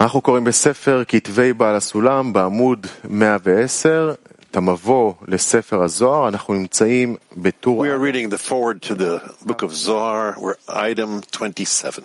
אנחנו 0.00 0.20
קוראים 0.20 0.44
בספר 0.44 1.02
כתבי 1.08 1.52
בעל 1.52 1.74
הסולם 1.76 2.32
בעמוד 2.32 2.86
110, 3.04 4.14
את 4.50 4.56
המבוא 4.56 5.14
לספר 5.28 5.82
הזוהר, 5.82 6.28
אנחנו 6.28 6.54
נמצאים 6.54 7.16
בטור... 7.36 7.84
We 7.84 7.88
are 7.88 7.98
reading 7.98 8.30
the 8.30 8.38
foreword 8.38 8.82
to 8.82 8.94
the 8.94 9.20
book 9.46 9.62
of 9.62 9.74
Zohar, 9.74 10.34
we're 10.38 10.56
item 10.68 11.20
27. 11.32 12.04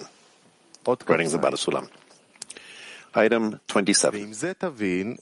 writing 0.87 1.29
the 1.33 1.37
בעל 1.37 1.53
הסולם. 1.53 1.83
Item 3.15 3.55
27. 3.67 5.15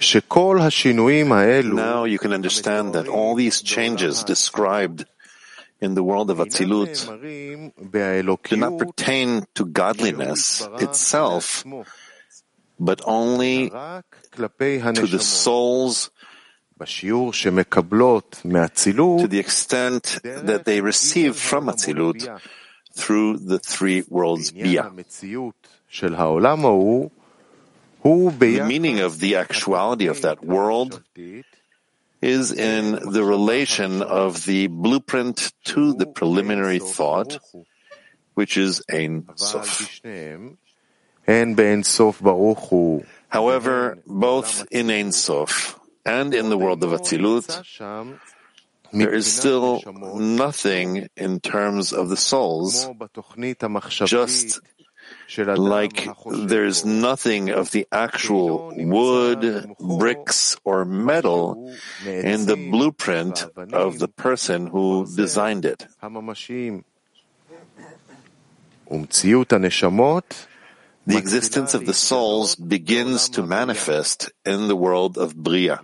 שכל 0.00 0.58
השינויים 0.60 1.32
האלו... 1.32 1.76
Now 1.76 2.04
you 2.04 2.18
can 2.24 2.32
understand 2.32 2.94
that 2.94 3.08
all 3.08 3.34
these 3.34 3.62
changes 3.62 4.22
described 4.24 5.04
in 5.82 5.94
the 5.94 6.02
world 6.02 6.30
of 6.30 6.38
Atzilut 6.38 6.96
do 8.48 8.56
not 8.56 8.78
pertain 8.78 9.44
to 9.54 9.66
godliness 9.66 10.66
itself, 10.78 11.64
but 12.78 13.02
only 13.04 13.68
to 13.68 15.06
the 15.06 15.18
souls 15.18 16.10
to 16.78 16.86
the 19.28 19.38
extent 19.38 20.18
that 20.22 20.64
they 20.64 20.80
receive 20.80 21.36
from 21.36 21.66
Atzilut 21.66 22.40
through 22.94 23.38
the 23.38 23.58
three 23.58 24.04
worlds 24.08 24.52
Bia. 24.52 24.90
The 28.02 28.64
meaning 28.66 29.00
of 29.00 29.20
the 29.20 29.36
actuality 29.36 30.06
of 30.06 30.22
that 30.22 30.44
world 30.44 31.02
is 32.22 32.52
in 32.52 32.92
the 32.92 33.24
relation 33.24 34.00
of 34.00 34.46
the 34.46 34.68
blueprint 34.68 35.52
to 35.64 35.92
the 35.92 36.06
preliminary 36.06 36.78
thought, 36.78 37.38
which 38.34 38.56
is 38.56 38.82
Ein 38.90 39.26
Sof. 39.34 40.00
However, 43.28 43.98
both 44.06 44.66
in 44.70 44.90
Ein 44.90 45.12
Sof 45.12 45.80
and 46.06 46.32
in 46.32 46.48
the 46.48 46.58
world 46.58 46.84
of 46.84 46.90
Atzilut, 46.92 47.50
there 48.92 49.12
is 49.12 49.26
still 49.26 49.82
nothing 50.14 51.08
in 51.16 51.40
terms 51.40 51.92
of 51.92 52.08
the 52.08 52.16
souls, 52.16 52.88
just 54.04 54.60
like 55.38 56.08
there's 56.26 56.84
nothing 56.84 57.50
of 57.50 57.70
the 57.70 57.86
actual 57.90 58.72
wood, 58.76 59.74
bricks, 59.80 60.56
or 60.64 60.84
metal 60.84 61.72
in 62.06 62.46
the 62.46 62.56
blueprint 62.56 63.46
of 63.72 63.98
the 63.98 64.08
person 64.08 64.66
who 64.66 65.06
designed 65.06 65.64
it. 65.64 65.86
The 71.04 71.18
existence 71.18 71.74
of 71.74 71.86
the 71.86 71.94
souls 71.94 72.54
begins 72.54 73.28
to 73.30 73.42
manifest 73.42 74.30
in 74.44 74.68
the 74.68 74.76
world 74.76 75.18
of 75.18 75.34
Bria. 75.34 75.80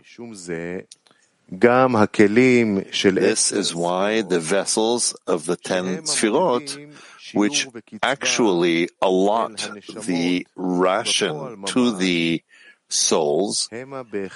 This 1.50 3.52
is 3.52 3.74
why 3.74 4.20
the 4.20 4.38
vessels 4.38 5.16
of 5.26 5.46
the 5.46 5.56
ten 5.56 6.02
Sfirot 6.02 6.92
which 7.34 7.68
actually 8.02 8.88
allot 9.00 9.70
the 10.06 10.46
ration 10.56 11.64
to 11.66 11.96
the 11.96 12.42
souls 12.88 13.68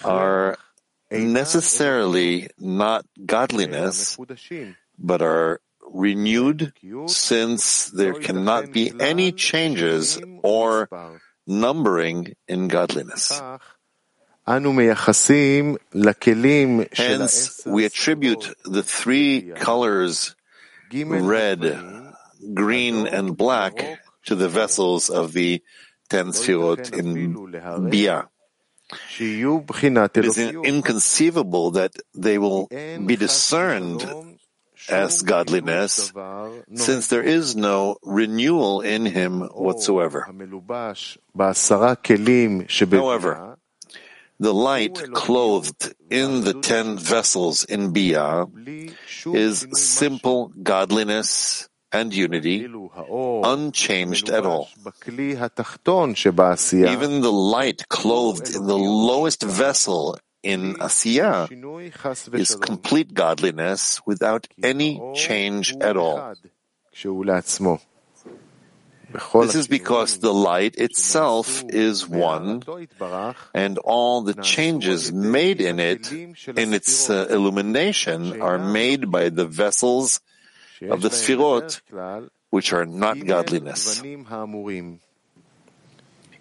are 0.05 0.57
necessarily 1.11 2.49
not 2.59 3.05
godliness, 3.25 4.19
but 4.99 5.23
are 5.23 5.61
renewed 5.93 6.73
since 7.07 7.91
there 7.91 8.15
cannot 8.15 8.73
be 8.73 8.93
any 9.01 9.33
changes 9.33 10.19
or 10.43 10.89
numbering 11.47 12.35
in 12.49 12.69
godliness. 12.69 13.41
Hence, 16.97 17.63
we 17.67 17.85
attribute 17.85 18.55
the 18.65 18.83
three 18.83 19.53
colors 19.55 20.35
red, 21.23 21.63
green 22.55 23.07
and 23.07 23.37
black 23.37 24.01
to 24.27 24.35
the 24.35 24.49
vessels 24.49 25.11
of 25.11 25.33
the 25.33 25.63
ten 26.09 26.29
sefirot 26.29 26.93
in 26.93 27.91
Bia. 27.91 28.29
It 29.11 30.25
is 30.25 30.39
inconceivable 30.39 31.71
that 31.73 31.93
they 32.15 32.39
will 32.39 32.69
be 32.69 33.17
discerned 33.17 34.05
as 34.89 35.23
godliness, 35.23 36.13
since 36.75 37.09
there 37.09 37.23
is 37.23 37.57
no 37.57 37.97
renewal 38.03 38.81
in 38.81 39.07
him 39.07 39.41
whatsoever. 39.41 40.27
However, 42.91 43.57
the 44.41 44.55
light 44.55 45.13
clothed 45.15 45.95
in 46.11 46.43
the 46.43 46.55
ten 46.61 46.99
vessels 46.99 47.65
in 47.65 47.93
Bia 47.93 48.47
is 49.27 49.67
simple 49.73 50.49
godliness 50.49 51.69
and 51.93 52.15
unity 52.15 52.67
unchanged 53.45 54.31
at 54.31 54.47
all. 54.47 54.69
Even 56.73 57.21
the 57.21 57.33
light 57.33 57.89
clothed 57.89 58.55
in 58.55 58.67
the 58.67 58.77
lowest 58.77 59.43
vessel 59.43 60.19
in 60.43 60.75
Asiya 60.75 61.49
is 62.35 62.57
complete 62.57 63.15
godliness 63.15 64.01
without 64.07 64.49
any 64.63 65.01
change 65.15 65.75
at 65.81 65.97
all. 65.97 66.35
This 69.35 69.55
is 69.55 69.69
because 69.69 70.19
the 70.19 70.33
light 70.33 70.77
itself 70.77 71.63
is 71.69 72.09
one, 72.09 72.63
and 73.53 73.77
all 73.79 74.23
the 74.23 74.35
changes 74.35 75.13
made 75.13 75.61
in 75.61 75.79
it, 75.79 76.11
in 76.11 76.73
its 76.73 77.11
uh, 77.11 77.27
illumination, 77.29 78.41
are 78.41 78.59
made 78.59 79.11
by 79.11 79.29
the 79.29 79.45
vessels 79.45 80.21
of 80.91 81.03
the 81.03 81.09
Sfirot, 81.11 81.81
which 82.51 82.73
are 82.73 82.87
not 82.87 83.25
godliness. 83.25 84.03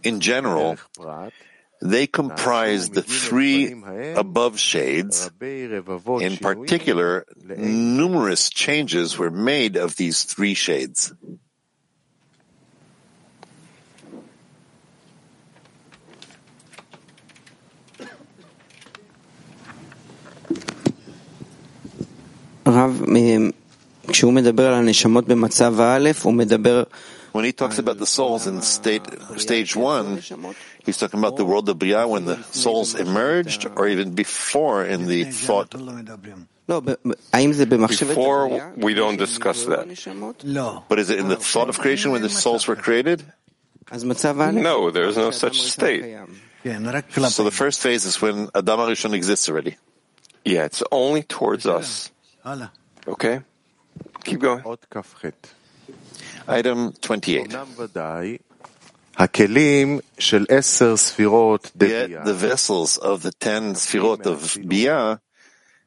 In 0.04 0.20
general, 0.20 0.78
they 1.82 2.08
comprise 2.08 2.90
the 2.90 3.02
three 3.02 3.74
above 4.16 4.60
shades. 4.60 5.30
In 5.42 6.38
particular, 6.38 7.26
numerous 7.46 8.50
changes 8.50 9.18
were 9.18 9.32
made 9.32 9.78
of 9.78 9.96
these 9.96 10.24
three 10.24 10.54
shades. 10.54 11.14
Rav, 22.66 23.02
um, 23.02 23.54
כשהוא 24.12 24.34
מדבר 24.34 24.68
על 24.68 24.74
הנשמות 24.74 25.26
במצב 25.26 25.80
האלף, 25.80 26.26
הוא 26.26 26.34
מדבר... 26.34 26.84
When 27.34 27.46
he 27.46 27.54
talks 27.54 27.80
about 27.80 27.98
the 27.98 28.06
souls 28.06 28.46
in 28.46 28.62
state, 28.62 29.04
stage 29.38 29.74
one, 29.74 30.20
he's 30.86 30.98
talking 30.98 31.18
about 31.18 31.38
the 31.38 31.46
world 31.46 31.70
of 31.70 31.80
Bria 31.80 32.06
when 32.06 32.26
the 32.26 32.38
souls 32.52 32.94
emerged, 32.94 33.68
or 33.78 33.88
even 33.88 34.12
before 34.12 34.84
in 34.84 35.08
the 35.08 35.24
thought. 35.24 35.72
Before, 37.78 38.50
we 38.76 38.94
don't 38.94 39.16
discuss 39.16 39.64
that. 39.66 39.86
But 40.90 41.00
is 41.00 41.10
it 41.10 41.20
in 41.20 41.30
the 41.30 41.38
thought 41.38 41.70
of 41.70 41.80
creation 41.80 42.12
when 42.12 42.22
the 42.22 42.30
souls 42.30 42.68
were 42.68 42.76
created? 42.76 43.24
No, 43.94 44.92
there 44.92 45.06
is 45.06 45.16
no 45.16 45.32
such 45.32 45.62
state. 45.62 46.04
So 47.38 47.44
the 47.46 47.52
first 47.52 47.80
phase 47.80 48.04
is 48.06 48.22
when 48.22 48.50
Adam 48.54 48.80
HaRishon 48.80 49.14
exists 49.14 49.48
already. 49.48 49.78
Yeah, 50.44 50.66
it's 50.66 50.84
only 50.92 51.24
towards 51.24 51.66
us. 51.66 52.12
Okay? 53.08 53.42
Keep 54.24 54.40
going. 54.40 54.62
Item 56.48 56.94
28. 57.02 57.52
Yet 61.80 62.26
the 62.26 62.34
vessels 62.34 62.98
of 62.98 63.22
the 63.24 63.32
ten 63.32 63.74
sfirot 63.76 64.26
of 64.26 64.58
Bia 64.68 65.20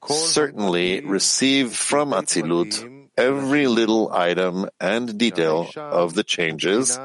certainly 0.08 1.00
receive 1.00 1.72
from 1.74 2.12
Atzilut 2.12 2.84
every 3.16 3.66
little 3.66 4.12
item 4.12 4.68
and 4.80 5.16
detail 5.18 5.68
of 5.76 6.14
the 6.14 6.22
changes, 6.24 6.98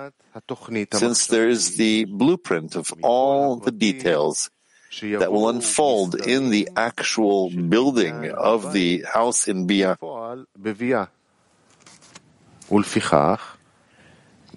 since 0.91 1.27
there 1.27 1.47
is 1.47 1.77
the 1.77 2.05
blueprint 2.05 2.75
of 2.75 2.91
all 3.01 3.55
the 3.57 3.71
details 3.71 4.49
that 5.19 5.31
will 5.31 5.49
unfold 5.49 6.15
in 6.27 6.49
the 6.49 6.67
actual 6.75 7.49
building 7.49 8.29
of 8.31 8.73
the 8.73 9.03
house 9.13 9.47
in 9.47 9.65
Bia. 9.67 9.97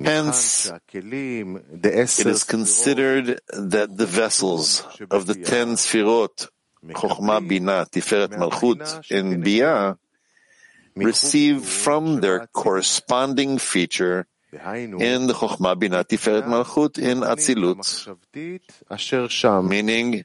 Hence, 0.00 0.70
it 0.92 2.26
is 2.26 2.44
considered 2.44 3.40
that 3.52 3.96
the 3.96 4.06
vessels 4.06 4.82
of 5.10 5.26
the 5.26 5.34
ten 5.34 5.76
sfirot, 5.76 6.48
Chokhmah, 6.84 7.46
Bina, 7.46 7.86
Tiferet, 7.90 8.28
Malchut, 8.36 9.10
and 9.10 9.44
Biyah, 9.44 9.96
receive 10.96 11.64
from 11.64 12.20
their 12.20 12.46
corresponding 12.52 13.58
feature 13.58 14.26
in 14.52 15.26
the 15.28 15.34
Chokhmah, 15.34 15.78
Bina, 15.78 16.04
Tiferet, 16.04 16.44
Malchut, 16.48 16.98
in 16.98 17.20
Atzilut, 17.20 17.84
meaning 19.68 20.24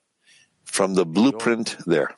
from 0.66 0.96
the 0.96 1.06
blueprint 1.06 1.78
there. 1.86 2.10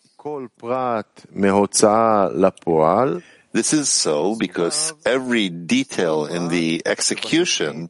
This 3.51 3.73
is 3.73 3.89
so 3.89 4.35
because 4.35 4.93
every 5.05 5.49
detail 5.49 6.25
in 6.25 6.49
the 6.49 6.83
execution 6.85 7.89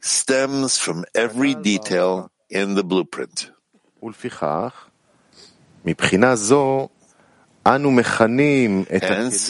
stems 0.00 0.78
from 0.78 1.04
every 1.14 1.54
detail 1.54 2.30
in 2.50 2.74
the 2.74 2.84
blueprint. 2.84 3.50
Hence, 9.02 9.48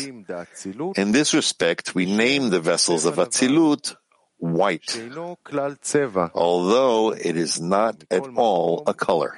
in 0.96 1.12
this 1.12 1.34
respect, 1.34 1.94
we 1.94 2.06
name 2.06 2.50
the 2.50 2.60
vessels 2.60 3.04
of 3.04 3.16
Atzilut 3.16 3.96
white, 4.38 4.86
although 6.34 7.12
it 7.12 7.36
is 7.36 7.60
not 7.60 8.04
at 8.10 8.22
all 8.36 8.82
a 8.86 8.94
color. 8.94 9.32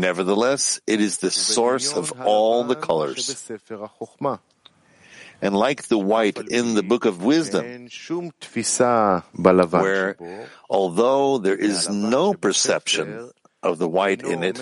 Nevertheless, 0.00 0.80
it 0.86 1.00
is 1.00 1.18
the 1.18 1.30
source 1.30 1.92
of 1.96 2.12
all 2.26 2.64
the 2.64 2.76
colors. 2.76 3.26
And 5.42 5.56
like 5.56 5.88
the 5.88 5.96
white 5.96 6.36
in 6.50 6.74
the 6.74 6.82
Book 6.82 7.06
of 7.06 7.24
Wisdom, 7.24 7.88
where 9.82 10.16
although 10.68 11.38
there 11.38 11.56
is 11.56 11.88
no 11.88 12.34
perception 12.34 13.30
of 13.62 13.78
the 13.78 13.88
white 13.88 14.22
in 14.22 14.42
it, 14.42 14.58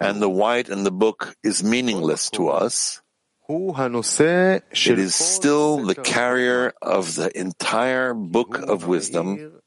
and 0.00 0.22
the 0.22 0.28
white 0.30 0.68
in 0.68 0.84
the 0.84 0.92
book 0.92 1.34
is 1.42 1.64
meaningless 1.64 2.30
to 2.30 2.48
us, 2.50 3.00
it 3.48 4.98
is 4.98 5.14
still 5.14 5.78
the 5.78 5.94
carrier 5.94 6.72
of 6.82 7.14
the 7.14 7.30
entire 7.38 8.12
book 8.14 8.58
of 8.58 8.86
wisdom, 8.88 9.60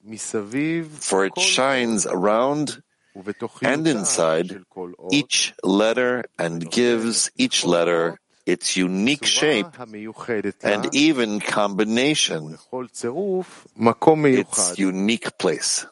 for 0.91 1.25
it 1.25 1.39
shines 1.39 2.05
around 2.05 2.81
and 3.61 3.87
inside 3.87 4.63
each 5.11 5.53
letter 5.63 6.23
and 6.37 6.69
gives 6.69 7.31
each 7.37 7.65
letter 7.65 8.19
its 8.45 8.75
unique 8.75 9.25
shape 9.25 9.67
and 10.63 10.95
even 10.95 11.39
combination, 11.39 12.57
its 14.25 14.79
unique 14.79 15.37
place. 15.37 15.85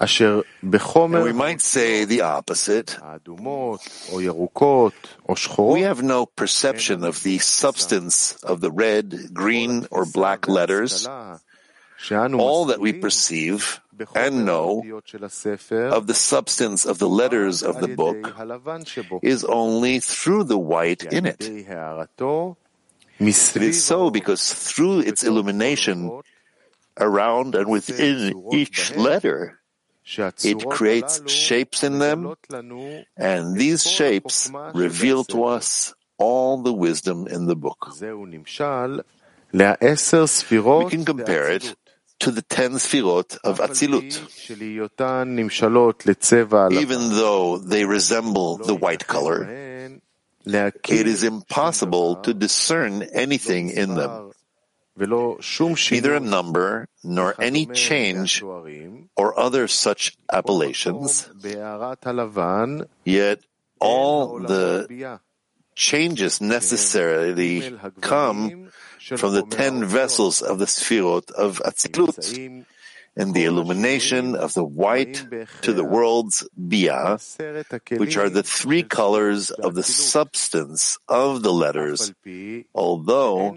And 0.00 1.24
we 1.24 1.32
might 1.32 1.60
say 1.60 2.06
the 2.06 2.22
opposite. 2.22 2.96
We 4.12 5.82
have 5.82 6.02
no 6.02 6.24
perception 6.26 7.04
of 7.04 7.22
the 7.22 7.38
substance 7.38 8.32
of 8.42 8.60
the 8.60 8.70
red, 8.70 9.34
green, 9.34 9.86
or 9.90 10.06
black 10.06 10.48
letters. 10.48 11.06
All 11.06 12.64
that 12.66 12.80
we 12.80 12.94
perceive 12.94 13.80
and 14.16 14.46
know 14.46 14.82
of 15.92 16.06
the 16.06 16.14
substance 16.14 16.86
of 16.86 16.98
the 16.98 17.08
letters 17.08 17.62
of 17.62 17.78
the 17.80 17.88
book 17.88 18.32
is 19.22 19.44
only 19.44 20.00
through 20.00 20.44
the 20.44 20.56
white 20.56 21.04
in 21.12 21.26
it. 21.26 21.44
It 23.20 23.62
is 23.62 23.84
so 23.84 24.08
because 24.10 24.54
through 24.54 25.00
its 25.00 25.24
illumination 25.24 26.10
around 26.96 27.54
and 27.54 27.68
within 27.68 28.48
each 28.52 28.96
letter, 28.96 29.59
it 30.44 30.68
creates 30.68 31.22
shapes 31.30 31.84
in 31.84 31.98
them, 31.98 32.34
and 33.16 33.54
these 33.56 33.88
shapes 33.88 34.50
reveal 34.74 35.24
to 35.24 35.44
us 35.44 35.94
all 36.18 36.62
the 36.62 36.72
wisdom 36.72 37.26
in 37.26 37.46
the 37.46 37.56
book. 37.56 37.92
We 39.52 40.90
can 40.90 41.04
compare 41.04 41.50
it 41.50 41.74
to 42.20 42.30
the 42.30 42.42
ten 42.42 42.72
sfirot 42.72 43.38
of 43.42 43.58
Atzilut. 43.60 44.20
Even 46.72 47.10
though 47.10 47.58
they 47.58 47.84
resemble 47.84 48.56
the 48.58 48.74
white 48.74 49.06
color, 49.06 49.44
it 50.44 51.06
is 51.06 51.22
impossible 51.22 52.16
to 52.16 52.34
discern 52.34 53.02
anything 53.02 53.70
in 53.70 53.94
them 53.94 54.32
neither 55.00 56.14
a 56.14 56.20
number 56.20 56.88
nor 57.02 57.34
any 57.40 57.66
change 57.66 58.42
or 58.42 59.38
other 59.38 59.66
such 59.68 60.16
appellations. 60.32 61.28
Yet 63.04 63.40
all 63.80 64.38
the 64.40 65.18
changes 65.74 66.40
necessarily 66.40 67.78
come 68.00 68.68
from 69.16 69.32
the 69.32 69.42
ten 69.42 69.84
vessels 69.84 70.42
of 70.42 70.58
the 70.58 70.66
Sefirot 70.66 71.30
of 71.32 71.62
Atzilut, 71.64 72.66
and 73.16 73.34
the 73.34 73.44
illumination 73.44 74.34
of 74.36 74.54
the 74.54 74.64
white 74.64 75.26
to 75.62 75.72
the 75.72 75.84
world's 75.84 76.46
bia, 76.54 77.18
which 77.96 78.16
are 78.16 78.30
the 78.30 78.42
three 78.42 78.82
colors 78.82 79.50
of 79.50 79.74
the 79.74 79.82
substance 79.82 80.98
of 81.08 81.42
the 81.42 81.52
letters, 81.52 82.12
although 82.74 83.56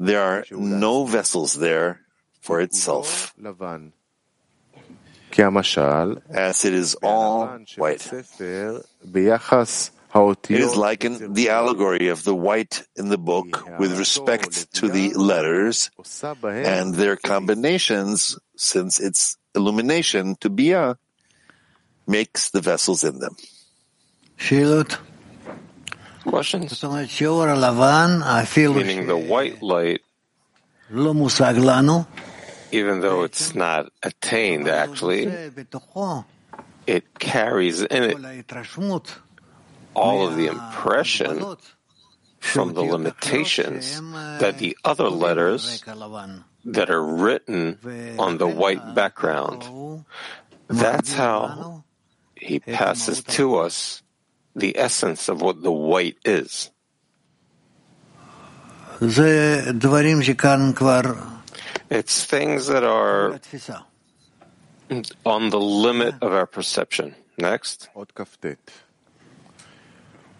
there 0.00 0.22
are 0.22 0.44
no 0.50 1.04
vessels 1.04 1.54
there 1.54 2.00
for 2.40 2.60
itself. 2.60 3.34
As 6.30 6.64
it 6.64 6.72
is 6.72 6.94
all 7.02 7.46
white. 7.76 8.10
It 10.48 10.60
is 10.60 10.74
like 10.76 11.04
in 11.04 11.34
the 11.34 11.50
allegory 11.50 12.08
of 12.08 12.24
the 12.24 12.34
white 12.34 12.82
in 12.96 13.08
the 13.10 13.18
book 13.18 13.64
with 13.78 13.92
respect 13.98 14.72
to 14.80 14.88
the 14.88 15.12
letters 15.14 15.90
and 16.64 16.94
their 16.94 17.16
combinations, 17.16 18.38
since 18.56 19.00
its 19.00 19.36
illumination 19.54 20.36
to 20.40 20.48
Bia 20.48 20.96
makes 22.06 22.50
the 22.50 22.60
vessels 22.60 23.04
in 23.04 23.18
them. 23.20 23.36
Questions? 26.24 26.72
Meaning 28.86 29.06
the 29.06 29.16
white 29.16 29.62
light, 29.62 30.00
even 32.72 33.00
though 33.00 33.24
it's 33.24 33.54
not 33.54 33.92
attained 34.02 34.68
actually, 34.68 35.26
it 36.86 37.04
carries 37.18 37.82
in 37.82 38.02
it 38.04 38.16
all 39.98 40.26
of 40.26 40.36
the 40.36 40.46
impression 40.46 41.56
from 42.38 42.74
the 42.74 42.82
limitations 42.82 44.00
that 44.38 44.58
the 44.58 44.76
other 44.84 45.08
letters 45.10 45.82
that 46.64 46.88
are 46.90 47.02
written 47.02 47.78
on 48.18 48.38
the 48.38 48.46
white 48.46 48.94
background. 48.94 50.04
That's 50.68 51.12
how 51.14 51.84
he 52.36 52.60
passes 52.60 53.22
to 53.24 53.56
us 53.56 54.02
the 54.54 54.78
essence 54.78 55.28
of 55.28 55.42
what 55.42 55.62
the 55.62 55.72
white 55.72 56.16
is. 56.24 56.70
It's 61.90 62.24
things 62.24 62.66
that 62.66 62.84
are 62.84 63.40
on 65.24 65.50
the 65.50 65.60
limit 65.60 66.14
of 66.20 66.32
our 66.32 66.46
perception. 66.46 67.14
Next. 67.38 67.88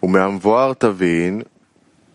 כ"ט. 0.00 0.04
ומהמבואר 0.04 0.74
תבין 0.74 1.42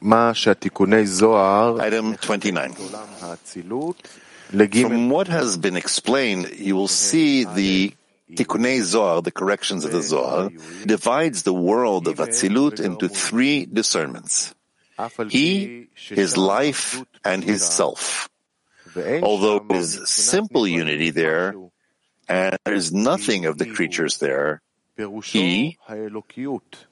מה 0.01 0.33
שהתיקוני 0.33 1.07
זוהר 1.07 1.77
Item 1.79 2.15
29. 2.19 2.62
עולם 2.77 3.07
האצילות 3.21 4.07
לגימל 4.53 4.89
From 4.89 5.09
what 5.09 5.27
has 5.27 5.57
been 5.57 5.75
explained, 5.75 6.50
you 6.59 6.75
will 6.75 6.88
see 6.88 7.43
the 7.43 7.93
Tikkunei 8.36 8.81
Zohar, 8.83 9.21
the 9.24 9.31
corrections 9.31 9.86
of 9.86 9.91
the 9.91 10.03
Zohar, 10.03 10.50
divides 10.86 11.43
the 11.43 11.53
world 11.53 12.07
of 12.07 12.17
Atzilut 12.19 12.79
into 12.79 13.09
three 13.09 13.65
discernments. 13.65 14.53
אף 14.95 15.19
על 15.19 15.27
He, 15.29 15.31
פי 15.31 15.86
his 15.95 16.29
ששם 16.33 16.36
life, 16.36 16.95
אחדות 16.95 17.07
and 17.25 17.43
his 17.43 17.69
כפולה, 17.69 17.93
self. 17.95 18.27
ואין 18.95 19.24
Although 19.24 19.59
שם 19.59 19.67
it 19.67 19.75
is 19.75 19.98
מבחינת 19.98 20.07
simple 20.07 20.65
נפרדות 20.67 20.88
unity 20.88 21.09
there, 21.12 21.50
משהו, 21.50 21.69
and 22.29 22.55
there's 22.65 22.91
nothing 22.93 23.45
of 23.45 23.57
the 23.57 23.65
creatures 23.65 24.17
there, 24.19 24.62
he 24.96 25.78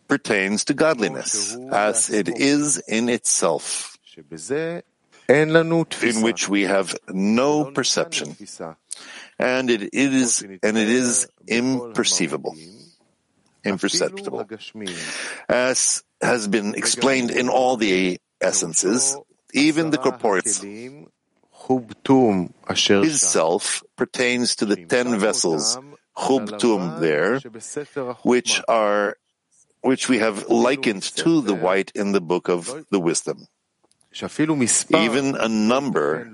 pertains 0.08 0.64
to 0.64 0.74
godliness, 0.74 1.56
as 1.70 2.10
it 2.10 2.28
is 2.28 2.78
in 2.88 3.08
itself, 3.08 3.96
in 5.28 6.22
which 6.22 6.48
we 6.48 6.62
have 6.62 6.96
no 7.08 7.70
perception, 7.70 8.36
and 9.38 9.70
it 9.70 9.94
is 9.94 10.40
and 10.40 10.76
it 10.76 10.88
is 10.88 11.28
imperceivable, 11.46 12.56
imperceptible, 13.64 14.46
as 15.48 16.02
has 16.20 16.48
been 16.48 16.74
explained 16.74 17.30
in 17.30 17.48
all 17.48 17.76
the 17.76 18.18
essences, 18.40 19.16
even 19.54 19.90
the 19.90 19.98
corporeal 19.98 20.42
self 23.12 23.82
pertains 23.96 24.56
to 24.56 24.66
the 24.66 24.76
ten 24.76 25.20
vessels 25.20 25.78
chubtum 26.16 27.00
there, 27.00 27.40
which 28.22 28.60
are 28.68 29.16
which 29.82 30.08
we 30.08 30.18
have 30.18 30.48
likened 30.48 31.02
to 31.02 31.40
the 31.42 31.54
white 31.54 31.90
in 31.94 32.12
the 32.12 32.20
book 32.20 32.48
of 32.48 32.86
the 32.90 33.00
wisdom. 33.00 33.48
Even 34.94 35.34
a 35.36 35.48
number 35.48 36.28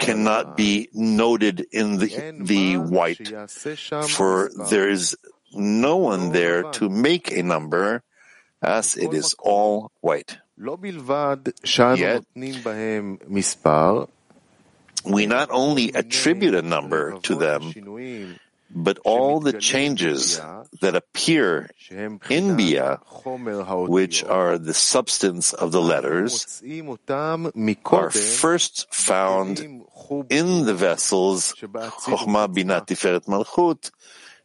cannot 0.00 0.56
be 0.56 0.88
noted 0.94 1.66
in 1.70 1.98
the, 1.98 2.08
the 2.40 2.78
white, 2.78 3.28
for 4.08 4.50
there 4.70 4.88
is 4.88 5.16
no 5.52 5.96
one 5.98 6.32
there 6.32 6.62
to 6.72 6.88
make 6.88 7.30
a 7.30 7.42
number, 7.42 8.02
as 8.62 8.96
it 8.96 9.12
is 9.12 9.34
all 9.38 9.92
white. 10.00 10.38
Yet, 10.58 12.24
we 15.04 15.26
not 15.26 15.48
only 15.50 15.92
attribute 15.94 16.54
a 16.54 16.62
number 16.62 17.18
to 17.20 17.34
them, 17.34 17.72
but 18.74 18.98
all 19.04 19.40
the 19.40 19.54
changes 19.54 20.40
that 20.80 20.94
appear 20.94 21.70
in 22.28 22.56
Bia, 22.56 23.00
which 23.88 24.24
are 24.24 24.58
the 24.58 24.74
substance 24.74 25.52
of 25.52 25.72
the 25.72 25.82
letters, 25.82 26.62
are 27.92 28.10
first 28.10 28.94
found 28.94 29.58
in 30.30 30.64
the 30.64 30.74
vessels 30.74 31.54
Chokhmah 31.54 32.54
Binah 32.54 32.86
Tiferet 32.86 33.26
Malchut 33.26 33.90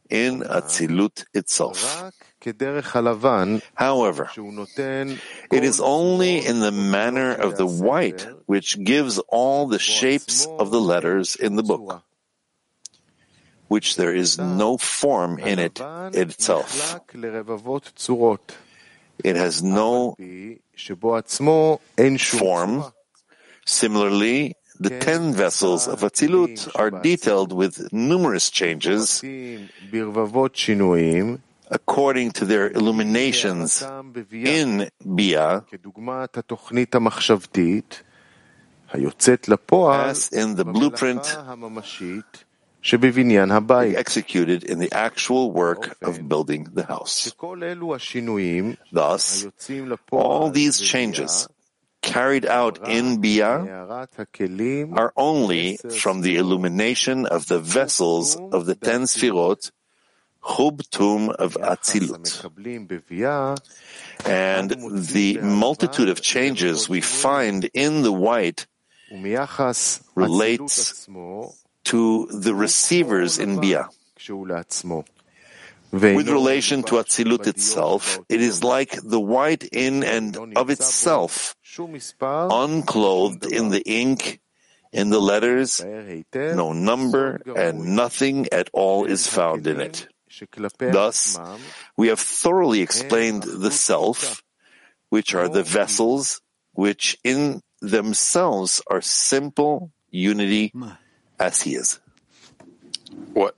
in 0.09 0.41
Atzilut 0.41 1.25
itself. 1.33 2.11
However, 3.73 4.29
it 5.51 5.63
is 5.63 5.79
only 5.81 6.45
in 6.45 6.59
the 6.59 6.71
manner 6.71 7.33
of 7.33 7.57
the 7.57 7.65
white 7.65 8.27
which 8.45 8.83
gives 8.83 9.17
all 9.29 9.67
the 9.67 9.79
shapes 9.79 10.45
of 10.45 10.69
the 10.69 10.79
letters 10.81 11.35
in 11.35 11.55
the 11.55 11.63
book, 11.63 12.03
which 13.67 13.95
there 13.95 14.13
is 14.13 14.37
no 14.37 14.77
form 14.77 15.39
in 15.39 15.59
it 15.59 15.81
itself. 16.13 16.99
It 19.23 19.35
has 19.35 19.63
no 19.63 20.15
form. 22.19 22.83
Similarly, 23.65 24.55
the 24.79 24.99
ten 24.99 25.33
vessels 25.33 25.87
of 25.87 26.01
Atzilut 26.01 26.69
are 26.75 26.91
detailed 26.91 27.53
with 27.53 27.91
numerous 27.93 28.49
changes 28.49 29.23
according 31.71 32.31
to 32.31 32.45
their 32.45 32.69
illuminations 32.69 33.81
in 34.31 34.89
Bia, 35.15 35.63
as 38.93 40.29
in 40.31 40.55
the 40.55 40.65
blueprint 40.65 41.25
executed 43.95 44.63
in 44.63 44.79
the 44.79 44.91
actual 44.93 45.51
work 45.51 45.97
of 46.01 46.27
building 46.29 46.67
the 46.73 46.85
house. 46.85 47.33
Thus, 48.91 49.47
all 50.11 50.49
these 50.51 50.79
changes 50.79 51.47
carried 52.01 52.45
out 52.45 52.87
in 52.87 53.19
Bia 53.19 53.87
are 54.93 55.13
only 55.17 55.77
from 55.77 56.21
the 56.21 56.35
illumination 56.37 57.25
of 57.25 57.47
the 57.47 57.59
vessels 57.59 58.35
of 58.35 58.65
the 58.67 58.75
ten 58.75 59.01
Sfirot, 59.03 59.71
Chub 60.45 60.83
Tum 60.91 61.29
of 61.29 61.55
Atzilut. 61.55 62.45
And 64.25 64.69
the 64.69 65.39
multitude 65.41 66.09
of 66.09 66.21
changes 66.21 66.87
we 66.87 67.01
find 67.01 67.67
in 67.73 68.03
the 68.03 68.11
white 68.13 68.67
relates 70.15 71.07
to 71.85 72.27
the 72.27 72.53
receivers 72.53 73.39
in 73.39 73.59
Bia. 73.59 73.89
With 75.91 76.27
relation 76.27 76.83
to 76.83 76.95
Atzilut 76.95 77.47
itself, 77.47 78.19
it 78.27 78.41
is 78.41 78.63
like 78.63 78.99
the 79.01 79.19
white 79.19 79.63
in 79.63 80.03
and 80.03 80.57
of 80.57 80.69
itself, 80.69 81.55
unclothed 82.51 83.45
in 83.45 83.69
the 83.69 83.81
ink, 83.85 84.41
in 84.91 85.09
the 85.09 85.19
letters, 85.19 85.79
no 86.33 86.73
number 86.73 87.39
and 87.55 87.95
nothing 87.95 88.47
at 88.51 88.69
all 88.73 89.05
is 89.05 89.27
found 89.27 89.67
in 89.67 89.79
it. 89.79 90.07
Thus, 90.79 91.39
we 91.95 92.07
have 92.09 92.19
thoroughly 92.19 92.81
explained 92.81 93.43
the 93.43 93.71
self, 93.71 94.43
which 95.09 95.33
are 95.35 95.47
the 95.47 95.63
vessels, 95.63 96.41
which 96.73 97.17
in 97.23 97.61
themselves 97.79 98.81
are 98.89 99.01
simple 99.01 99.91
unity 100.09 100.73
as 101.38 101.62
he 101.62 101.70
is. 101.74 101.98
What? 103.34 103.54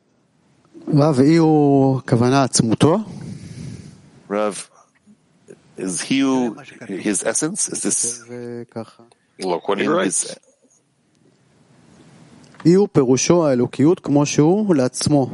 רב, 0.95 1.21
אי 1.21 1.37
הוא 1.37 2.01
כוונה 2.09 2.45
עצמותו? 2.45 2.97
Rav, 4.31 4.71
is 5.79 6.01
he 6.01 6.21
who, 6.21 6.57
his 6.89 7.23
essence? 7.25 7.69
Is 7.69 7.83
this 7.83 8.25
זה 8.29 8.63
ככה. 8.71 9.03
Look 9.41 9.69
what 9.69 9.79
he 9.79 9.85
in 9.85 9.91
writes. 9.91 10.23
his, 10.23 10.37
אי 12.67 12.75
הוא 12.75 12.89
פירושו 12.93 13.47
האלוקיות 13.47 14.01
כמו 14.01 14.27
שהוא 14.27 14.75
לעצמו. 14.75 15.27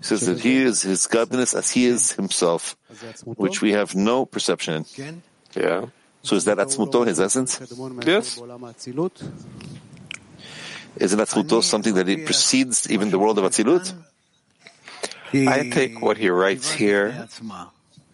he 0.00 0.04
says 0.04 0.20
that 0.26 0.38
he 0.40 0.62
is 0.62 0.82
his 0.82 1.06
godliness 1.06 1.54
as 1.54 1.70
he 1.70 1.84
is 1.86 2.12
himself, 2.12 2.74
אז 2.90 3.00
זה 3.00 3.10
עצמותו? 3.10 3.42
which 3.44 3.62
we 3.62 3.72
have 3.72 3.94
no 3.94 4.24
perception 4.36 4.84
in. 4.98 5.22
Yeah. 5.56 5.86
So 6.22 6.34
is 6.36 6.44
that 6.44 6.58
Atzmuto, 6.58 7.06
his 7.06 7.20
essence? 7.20 7.58
קדמון 7.58 7.96
מהכל 7.96 8.08
Yes. 8.10 8.40
Isn't 10.97 11.19
Atzmuto 11.19 11.63
something 11.63 11.95
that 11.95 12.07
it 12.07 12.25
precedes 12.25 12.89
even 12.89 13.09
the 13.09 13.19
world 13.19 13.39
of 13.39 13.45
Atzilut? 13.45 13.93
I 15.33 15.69
take 15.69 16.01
what 16.01 16.17
he 16.17 16.29
writes 16.29 16.71
here 16.71 17.27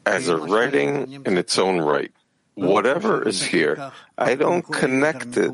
as 0.06 0.28
a 0.30 0.38
writing 0.38 1.24
in 1.26 1.38
its 1.38 1.58
own 1.58 1.82
right. 1.82 2.12
Whatever 2.56 3.28
is 3.28 3.44
here, 3.44 3.92
I 4.18 4.36
don't 4.36 4.64
connect 4.64 5.38
it 5.38 5.52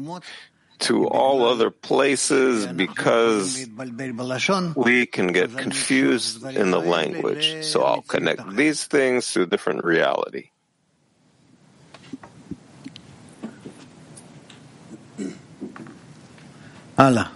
to 0.80 1.08
all 1.08 1.46
other 1.46 1.70
places 1.70 2.68
because 2.68 3.68
we 4.76 5.06
can 5.06 5.28
get 5.28 5.58
confused 5.58 6.46
in 6.46 6.72
the 6.72 6.80
language. 6.80 7.64
So 7.64 7.84
I'll 7.84 8.02
connect 8.02 8.56
these 8.56 8.86
things 8.86 9.32
to 9.34 9.44
a 9.44 9.46
different 9.46 9.84
reality. 9.84 10.50
Allah. 16.98 17.32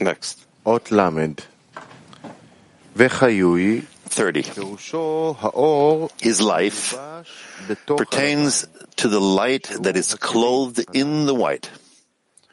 Next. 0.00 0.46
Ot 0.66 0.90
Lamed. 0.90 1.46
30. 2.96 4.42
His 6.20 6.40
life 6.40 6.94
pertains 7.86 8.66
to 8.96 9.08
the 9.08 9.20
light 9.20 9.70
that 9.80 9.96
is 9.96 10.14
clothed 10.14 10.84
in 10.92 11.26
the 11.26 11.34
white, 11.34 11.70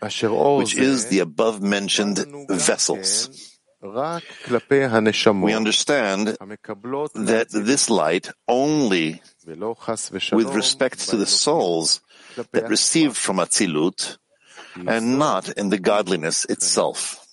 which 0.01 0.75
is 0.77 1.07
the 1.07 1.19
above 1.19 1.61
mentioned 1.61 2.25
vessels. 2.49 3.57
We 3.81 5.53
understand 5.53 6.27
that 6.27 7.47
this 7.51 7.89
light 7.89 8.29
only 8.47 9.21
with 10.31 10.55
respect 10.55 11.09
to 11.09 11.17
the 11.17 11.25
souls 11.25 12.01
that 12.51 12.69
receive 12.69 13.17
from 13.17 13.37
Atzilut 13.37 14.17
and 14.75 15.17
not 15.17 15.49
in 15.49 15.69
the 15.69 15.79
godliness 15.79 16.45
itself. 16.45 17.25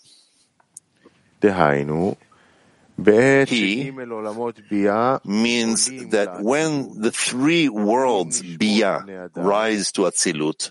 He 1.43 1.51
means 5.25 5.91
that 6.11 6.39
when 6.41 7.01
the 7.01 7.11
three 7.11 7.69
worlds, 7.69 8.43
Bia, 8.43 9.31
rise 9.35 9.93
to 9.93 10.03
Atzilut, 10.03 10.71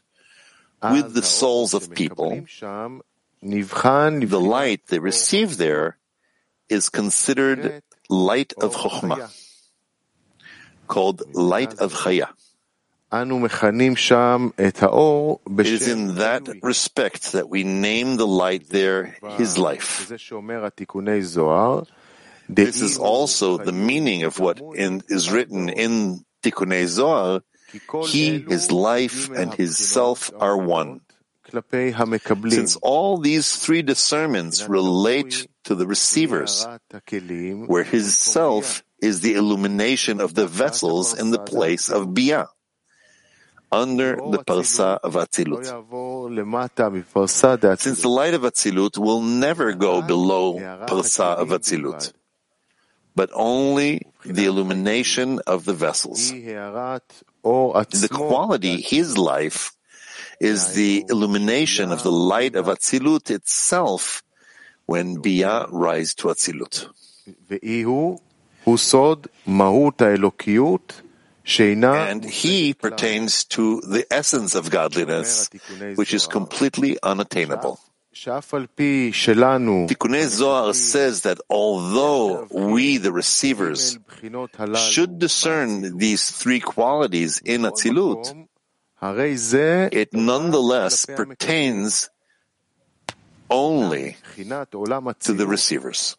with 0.84 1.14
the 1.14 1.24
souls 1.24 1.74
of 1.74 1.94
people, 1.94 2.46
the 3.42 4.40
light 4.40 4.88
they 4.88 5.00
receive 5.00 5.58
there 5.58 5.98
is 6.70 6.90
considered 6.90 7.84
light 8.10 8.54
of 8.62 8.76
Chokhmah, 8.76 9.30
called 10.88 11.24
light 11.36 11.74
of 11.80 11.94
Chaya. 11.94 12.30
It 13.12 13.28
is 15.68 15.88
in 15.88 16.16
that 16.16 16.48
respect 16.64 17.32
that 17.34 17.50
we 17.50 17.64
name 17.64 18.16
the 18.16 18.28
light 18.28 18.70
there 18.70 19.18
his 19.38 19.58
life. 19.58 20.08
This 22.50 22.82
is 22.82 22.98
also 22.98 23.58
the 23.58 23.74
meaning 23.74 24.24
of 24.24 24.40
what 24.40 24.62
in, 24.76 25.04
is 25.10 25.30
written 25.30 25.70
in 25.70 26.24
Tikkun 26.42 26.88
Zohar. 26.88 27.42
He, 28.08 28.40
his 28.40 28.72
life, 28.72 29.30
and 29.30 29.54
his 29.54 29.78
self 29.78 30.32
are 30.40 30.58
one. 30.58 31.02
Since 31.52 32.78
all 32.82 33.18
these 33.18 33.56
three 33.58 33.82
discernments 33.82 34.70
relate 34.70 35.48
to 35.66 35.76
the 35.76 35.88
receivers, 35.88 36.66
where 37.68 37.84
his 37.84 38.18
self 38.18 38.84
is 39.02 39.22
the 39.22 39.36
illumination 39.36 40.22
of 40.22 40.34
the 40.34 40.48
vessels 40.48 41.18
in 41.18 41.32
the 41.32 41.40
place 41.40 41.90
of 41.90 42.08
Biyah 42.08 42.48
under 43.72 44.16
the 44.18 44.44
parsa 44.44 45.00
of 45.04 45.16
Atzilut. 45.16 45.64
Since 47.80 48.02
the 48.02 48.10
light 48.10 48.34
of 48.34 48.42
Atzilut 48.44 48.98
will 48.98 49.22
never 49.22 49.74
go 49.74 50.02
below 50.02 50.60
parsa 50.88 51.36
of 51.38 51.50
Atzilut, 51.50 52.14
but 53.16 53.30
only 53.34 54.02
the 54.26 54.46
illumination 54.46 55.40
of 55.48 55.66
the 55.66 55.74
vessels. 55.74 56.32
The 57.44 58.10
quality, 58.10 58.82
his 58.82 59.18
life, 59.18 59.72
is 60.40 60.74
the 60.74 61.06
illumination 61.10 61.92
of 61.92 62.04
the 62.04 62.12
light 62.12 62.56
of 62.56 62.68
Atzilut 62.68 63.30
itself 63.32 64.22
when 64.86 65.22
Bia 65.22 65.66
rise 65.72 66.14
to 66.16 66.28
Atzilut. 66.28 66.88
And 71.44 72.24
he 72.24 72.74
pertains 72.74 73.46
to 73.46 73.82
the 73.82 74.06
essence 74.12 74.56
of 74.56 74.70
godliness, 74.70 75.50
which 75.96 76.14
is 76.14 76.28
completely 76.28 76.98
unattainable. 77.02 77.80
Tikkunei 78.14 80.28
Zohar 80.28 80.74
says 80.74 81.22
that 81.22 81.40
although 81.50 82.46
we, 82.52 82.98
the 82.98 83.12
receivers, 83.12 83.98
should 84.76 85.18
discern 85.18 85.98
these 85.98 86.30
three 86.30 86.60
qualities 86.60 87.42
in 87.44 87.62
Atzilut, 87.62 88.48
it 89.92 90.14
nonetheless 90.14 91.06
pertains 91.06 92.10
only 93.50 94.18
to 94.38 95.34
the 95.34 95.48
receivers. 95.48 96.18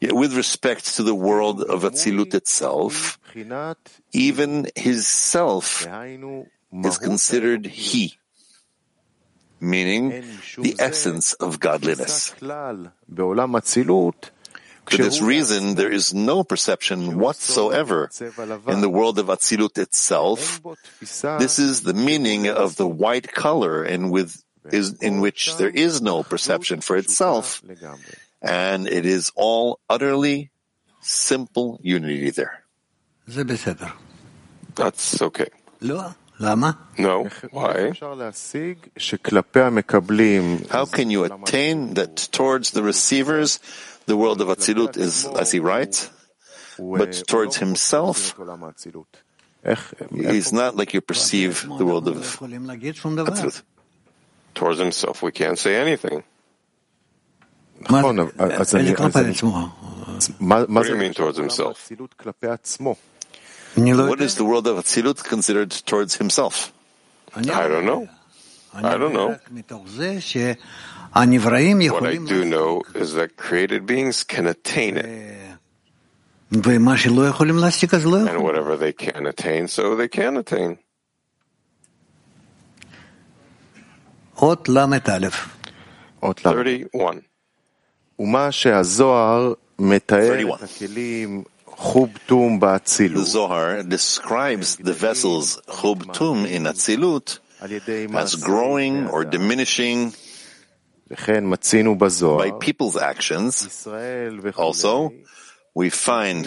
Yet 0.00 0.12
with 0.14 0.34
respect 0.36 0.96
to 0.96 1.02
the 1.02 1.14
world 1.14 1.60
of 1.62 1.82
Atzilut 1.84 2.34
itself, 2.34 3.18
even 4.12 4.66
his 4.74 5.06
self 5.06 5.86
is 6.84 6.98
considered 6.98 7.66
he, 7.66 8.14
meaning 9.60 10.24
the 10.58 10.76
essence 10.78 11.34
of 11.34 11.60
godliness. 11.60 12.34
For 14.86 14.98
this 14.98 15.20
reason, 15.22 15.76
there 15.76 15.90
is 15.90 16.12
no 16.12 16.44
perception 16.44 17.18
whatsoever 17.18 18.10
in 18.68 18.80
the 18.80 18.90
world 18.90 19.18
of 19.18 19.26
Atzilut 19.28 19.78
itself. 19.78 20.60
This 21.38 21.58
is 21.58 21.82
the 21.82 21.94
meaning 21.94 22.48
of 22.48 22.76
the 22.76 22.86
white 22.86 23.32
color 23.32 23.84
in, 23.84 24.10
with, 24.10 24.44
is, 24.70 24.92
in 25.00 25.20
which 25.20 25.56
there 25.56 25.70
is 25.70 26.02
no 26.02 26.22
perception 26.22 26.80
for 26.82 26.96
itself, 26.96 27.62
and 28.44 28.86
it 28.86 29.06
is 29.06 29.32
all 29.34 29.80
utterly 29.88 30.50
simple 31.00 31.80
unity 31.82 32.28
there. 32.28 32.62
That's 34.74 35.22
okay. 35.22 35.48
No. 36.98 37.28
Why? 37.52 37.92
How 40.70 40.84
can 40.84 41.10
you 41.10 41.24
attain 41.24 41.94
that 41.94 42.28
towards 42.32 42.72
the 42.72 42.82
receivers, 42.82 43.60
the 44.04 44.16
world 44.16 44.40
of 44.42 44.48
Atzilut 44.48 44.98
is, 44.98 45.24
as 45.26 45.52
he 45.52 45.60
writes, 45.60 46.10
but 46.76 47.22
towards 47.26 47.56
himself, 47.56 48.34
it's 49.64 50.52
not 50.52 50.76
like 50.76 50.92
you 50.92 51.00
perceive 51.00 51.66
the 51.78 51.86
world 51.86 52.08
of 52.08 52.16
Atzilut. 52.18 53.62
Towards 54.54 54.78
himself, 54.78 55.22
we 55.22 55.32
can't 55.32 55.58
say 55.58 55.76
anything. 55.76 56.24
Oh, 57.88 58.00
what 60.68 60.82
do 60.84 60.88
you 60.90 60.96
mean 60.96 61.12
towards 61.14 61.38
himself? 61.38 61.90
What 64.08 64.20
is 64.20 64.34
the 64.36 64.44
world 64.44 64.66
of 64.66 64.78
Atzilut 64.78 65.22
considered 65.24 65.70
towards 65.84 66.16
himself? 66.16 66.72
I 67.34 67.68
don't 67.68 67.84
know. 67.84 68.08
I 68.72 68.96
don't 68.98 69.12
know. 69.12 69.36
What 71.92 72.02
I 72.06 72.16
do 72.28 72.44
know 72.44 72.82
is 72.94 73.14
that 73.14 73.36
created 73.36 73.86
beings 73.86 74.24
can 74.24 74.46
attain 74.46 74.96
it. 74.96 75.06
And 78.28 78.42
whatever 78.42 78.76
they 78.76 78.92
can 78.92 79.26
attain, 79.26 79.66
so 79.68 79.96
they 79.96 80.08
can 80.08 80.36
attain. 80.36 80.78
31. 86.54 87.22
31. 90.16 90.58
The 93.14 93.24
Zohar 93.24 93.82
describes 93.82 94.76
the 94.76 94.92
vessels 94.92 95.60
Chubtum 95.66 96.46
in 96.46 96.62
Atzilut 96.64 97.40
as 98.14 98.36
growing 98.36 99.08
or 99.08 99.24
diminishing 99.24 100.12
by 102.38 102.50
people's 102.60 102.96
actions. 102.96 103.86
Also, 104.56 105.12
we 105.74 105.90
find 105.90 106.46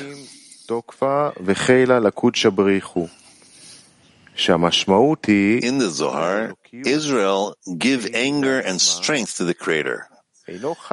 in 5.59 5.77
the 5.79 5.89
Zohar, 5.89 6.53
Israel 6.71 7.55
give 7.77 8.07
anger 8.13 8.59
and 8.59 8.79
strength 8.79 9.35
to 9.37 9.43
the 9.43 9.53
Creator 9.53 10.07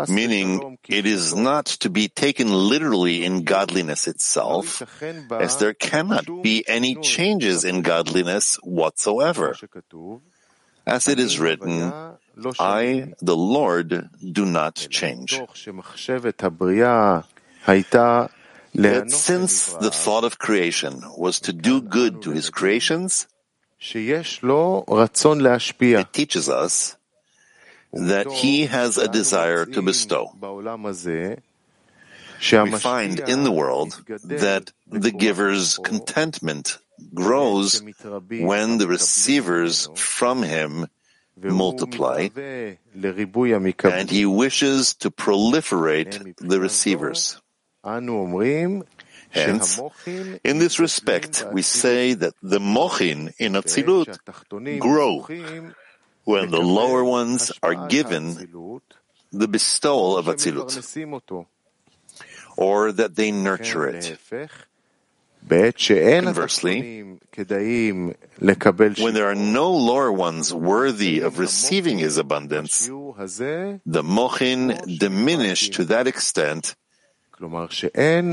meaning 0.09 0.79
it 0.89 1.07
is 1.07 1.35
not 1.35 1.67
to 1.67 1.91
be 1.91 2.09
taken 2.09 2.53
literally 2.53 3.25
in 3.25 3.45
godliness 3.45 4.09
itself, 4.09 4.83
as 5.31 5.57
there 5.59 5.75
cannot 5.75 6.27
be 6.43 6.65
any 6.67 6.97
changes 6.97 7.65
in 7.65 7.83
godliness 7.83 8.57
whatsoever. 8.63 9.55
As 10.87 11.09
it 11.09 11.19
is 11.19 11.39
written, 11.39 11.93
I, 12.59 13.15
the 13.23 13.37
Lord, 13.37 14.11
do 14.21 14.45
not 14.45 14.87
change. 14.91 15.41
That 18.75 19.13
since 19.13 19.73
the 19.73 19.93
thought 19.93 20.25
of 20.25 20.39
creation 20.39 21.01
was 21.17 21.39
to 21.47 21.53
do 21.53 21.81
good 21.81 22.23
to 22.23 22.33
his 22.33 22.51
creations, 22.51 23.29
it 23.79 24.25
teaches 26.13 26.49
us 26.49 26.97
that 27.95 28.31
he 28.31 28.67
has 28.67 28.99
a 28.99 29.09
desire 29.09 29.65
to 29.67 29.83
bestow. 29.83 30.31
We 32.51 32.71
find 32.73 33.21
in 33.21 33.45
the 33.45 33.53
world 33.53 34.03
that 34.25 34.73
the 34.87 35.13
giver's 35.13 35.79
contentment 35.79 36.79
grows 37.15 37.83
when 37.83 38.79
the 38.79 38.89
receivers 38.89 39.89
from 39.95 40.43
him 40.43 40.87
multiply, 41.37 42.29
and 42.37 44.11
he 44.11 44.27
wishes 44.27 44.95
to 44.95 45.11
proliferate 45.11 46.37
the 46.39 46.61
receivers. 46.61 47.41
Hence, 49.31 49.81
in 50.45 50.59
this 50.59 50.79
respect, 50.79 51.45
we 51.53 51.63
say 51.63 52.15
that 52.15 52.35
the 52.41 52.61
mochin 52.61 53.33
in 53.39 53.55
Atzilut 53.55 54.19
grow 54.79 55.27
when 56.25 56.51
the 56.51 56.61
lower 56.61 57.05
ones 57.05 57.53
are 57.63 57.87
given 57.89 58.35
the 59.33 59.49
bestowal 59.49 60.17
of 60.17 60.27
Atzilut, 60.27 60.71
or 62.57 62.93
that 62.93 63.15
they 63.17 63.31
nurture 63.33 63.89
it. 63.89 64.19
Conversely, 66.25 67.19
when 69.03 69.13
there 69.15 69.27
are 69.29 69.35
no 69.35 69.71
lower 69.71 70.11
ones 70.11 70.55
worthy 70.55 71.21
of 71.21 71.39
receiving 71.39 71.99
his 71.99 72.17
abundance, 72.17 72.87
the 72.89 74.03
mochin 74.03 74.99
diminish 74.99 75.69
to 75.71 75.85
that 75.85 76.07
extent, 76.07 76.75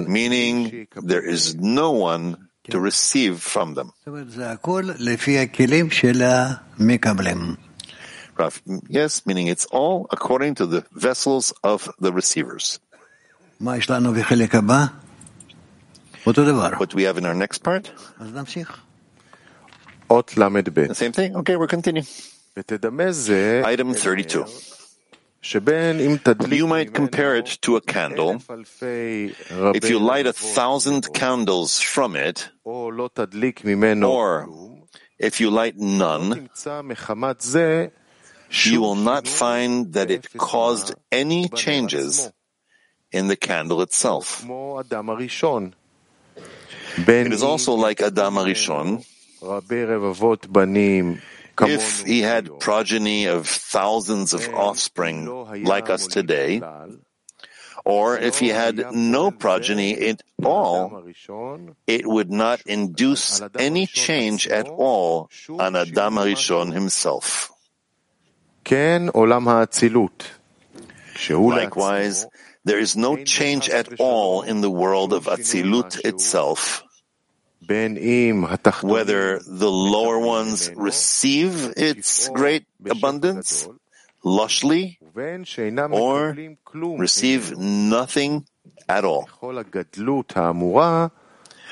meaning 0.07 0.87
there 1.03 1.21
is 1.25 1.55
no 1.55 1.91
one 1.91 2.47
to 2.69 2.79
receive 2.79 3.41
from 3.41 3.73
them. 3.73 3.91
Rav, 8.37 8.61
yes, 8.89 9.25
meaning 9.25 9.47
it's 9.47 9.65
all 9.71 10.07
according 10.11 10.55
to 10.55 10.65
the 10.65 10.83
vessels 10.93 11.53
of 11.63 11.89
the 11.99 12.11
receivers. 12.13 12.79
What 16.79 16.89
do 16.89 16.95
we 16.97 17.03
have 17.03 17.17
in 17.17 17.25
our 17.25 17.33
next 17.35 17.59
part? 17.63 17.91
The 20.87 20.95
same 20.95 21.11
thing? 21.11 21.35
Okay, 21.35 21.55
we'll 21.55 21.67
continue. 21.67 22.03
Item 23.65 23.93
32. 23.93 24.45
You 26.51 26.67
might 26.67 26.93
compare 26.93 27.35
it 27.35 27.57
to 27.61 27.75
a 27.75 27.81
candle. 27.81 28.39
If 29.73 29.89
you 29.89 29.99
light 29.99 30.27
a 30.27 30.33
thousand 30.33 31.13
candles 31.13 31.79
from 31.79 32.15
it, 32.15 32.49
or 34.11 34.47
if 35.17 35.39
you 35.41 35.49
light 35.49 35.77
none, 35.77 36.49
you 38.51 38.81
will 38.81 38.95
not 38.95 39.27
find 39.27 39.93
that 39.93 40.11
it 40.11 40.27
caused 40.37 40.93
any 41.11 41.47
changes 41.49 42.31
in 43.11 43.27
the 43.27 43.35
candle 43.35 43.81
itself. 43.81 44.45
It 46.97 47.31
is 47.31 47.43
also 47.43 47.73
like 47.73 48.01
Adam 48.01 48.35
HaRishon. 48.35 49.05
If 51.59 52.03
he 52.05 52.21
had 52.21 52.59
progeny 52.59 53.25
of 53.27 53.47
thousands 53.47 54.33
of 54.33 54.47
offspring 54.53 55.27
like 55.63 55.89
us 55.89 56.07
today, 56.07 56.61
or 57.85 58.17
if 58.17 58.39
he 58.39 58.49
had 58.49 58.93
no 58.93 59.31
progeny 59.31 59.97
at 60.09 60.21
all, 60.43 61.03
it 61.87 62.07
would 62.07 62.31
not 62.31 62.61
induce 62.65 63.41
any 63.57 63.85
change 63.85 64.47
at 64.47 64.67
all 64.67 65.29
on 65.49 65.75
Adam 65.75 66.15
HaRishon 66.15 66.73
himself. 66.73 67.50
Likewise, 71.29 72.27
there 72.65 72.79
is 72.79 72.95
no 72.95 73.17
change 73.23 73.69
at 73.69 73.99
all 73.99 74.41
in 74.43 74.61
the 74.61 74.69
world 74.69 75.13
of 75.13 75.25
Atzilut 75.27 75.99
itself. 76.05 76.83
Whether 78.83 79.39
the 79.39 79.69
lower 79.71 80.19
ones 80.19 80.71
receive 80.75 81.73
its 81.77 82.29
great 82.29 82.65
abundance 82.89 83.67
lushly 84.23 84.97
or 85.91 86.35
receive 86.97 87.57
nothing 87.57 88.45
at 88.87 89.03
all. 89.05 89.27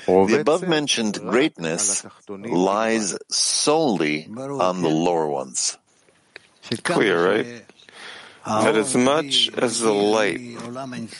The 0.06 0.40
above 0.40 0.68
mentioned 0.68 1.20
greatness 1.22 2.06
lies 2.30 3.18
solely 3.30 4.28
on 4.28 4.82
the 4.82 4.90
lower 4.90 5.28
ones. 5.28 5.78
It's 6.72 6.82
clear, 6.82 7.18
right? 7.26 7.46
That 8.46 8.76
as 8.78 8.96
much 8.96 9.50
as 9.58 9.80
the 9.82 9.94
light 9.94 10.58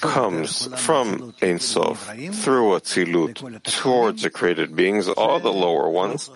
comes 0.02 0.68
from 0.78 1.34
Ein 1.42 1.60
Sof 1.60 2.10
through 2.34 2.76
Atzilut 2.80 3.62
towards 3.64 4.24
the 4.24 4.30
created 4.30 4.76
beings, 4.76 5.08
all 5.10 5.40
the 5.40 5.52
lower 5.54 5.90
ones, 5.90 6.30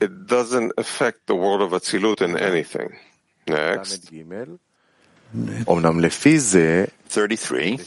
it 0.00 0.26
doesn't 0.26 0.72
affect 0.76 1.26
the 1.26 1.34
world 1.34 1.62
of 1.62 1.70
Atzilut 1.72 2.20
in 2.22 2.36
anything. 2.36 2.90
Next. 3.46 4.10
33. 7.08 7.78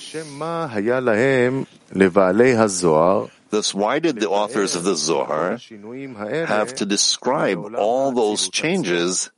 Thus, 3.52 3.74
why 3.74 4.00
did 4.00 4.16
the 4.16 4.30
authors 4.30 4.76
of 4.76 4.84
the 4.84 4.96
Zohar 4.96 5.60
have 6.48 6.74
to 6.76 6.86
describe 6.86 7.76
all 7.76 8.14
those 8.14 8.50
changes 8.50 9.30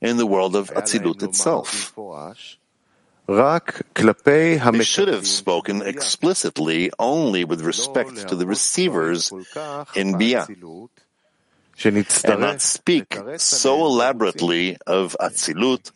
in 0.00 0.16
the 0.16 0.26
world 0.26 0.56
of 0.56 0.70
Atzilut 0.70 1.22
itself? 1.22 1.92
They 3.28 4.84
should 4.84 5.08
have 5.08 5.26
spoken 5.26 5.82
explicitly 5.82 6.90
only 6.98 7.44
with 7.44 7.60
respect 7.60 8.28
to 8.28 8.34
the 8.34 8.46
receivers 8.46 9.30
in 9.94 10.16
Bia, 10.16 10.48
and 11.84 12.40
not 12.40 12.60
speak 12.60 13.16
so 13.38 13.86
elaborately 13.86 14.76
of 14.86 15.16
Atzilut, 15.20 15.90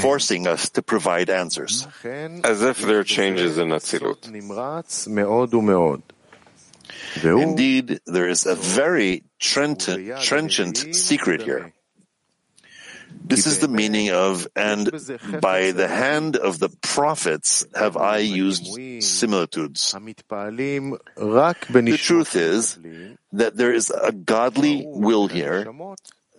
forcing 0.00 0.46
us 0.46 0.70
to 0.70 0.82
provide 0.82 1.28
answers. 1.30 1.86
As 2.44 2.62
if 2.62 2.80
there 2.80 3.00
are 3.00 3.04
changes 3.04 3.58
in 3.58 3.68
Atzilut. 3.68 4.30
Indeed, 7.22 8.00
there 8.06 8.28
is 8.28 8.46
a 8.46 8.54
very 8.54 9.24
trenchant, 9.38 10.22
trenchant 10.22 10.94
secret 10.94 11.42
here. 11.42 11.72
This 13.30 13.46
is 13.46 13.60
the 13.60 13.68
meaning 13.68 14.10
of, 14.10 14.46
and 14.56 14.90
by 15.40 15.70
the 15.72 15.88
hand 15.88 16.36
of 16.36 16.58
the 16.58 16.68
prophets 16.82 17.64
have 17.74 17.96
I 17.96 18.18
used 18.18 18.66
similitudes. 19.02 19.94
The 21.16 21.98
truth 21.98 22.36
is 22.36 22.78
that 23.32 23.56
there 23.56 23.72
is 23.72 23.90
a 23.90 24.12
godly 24.12 24.84
will 24.86 25.28
here 25.28 25.72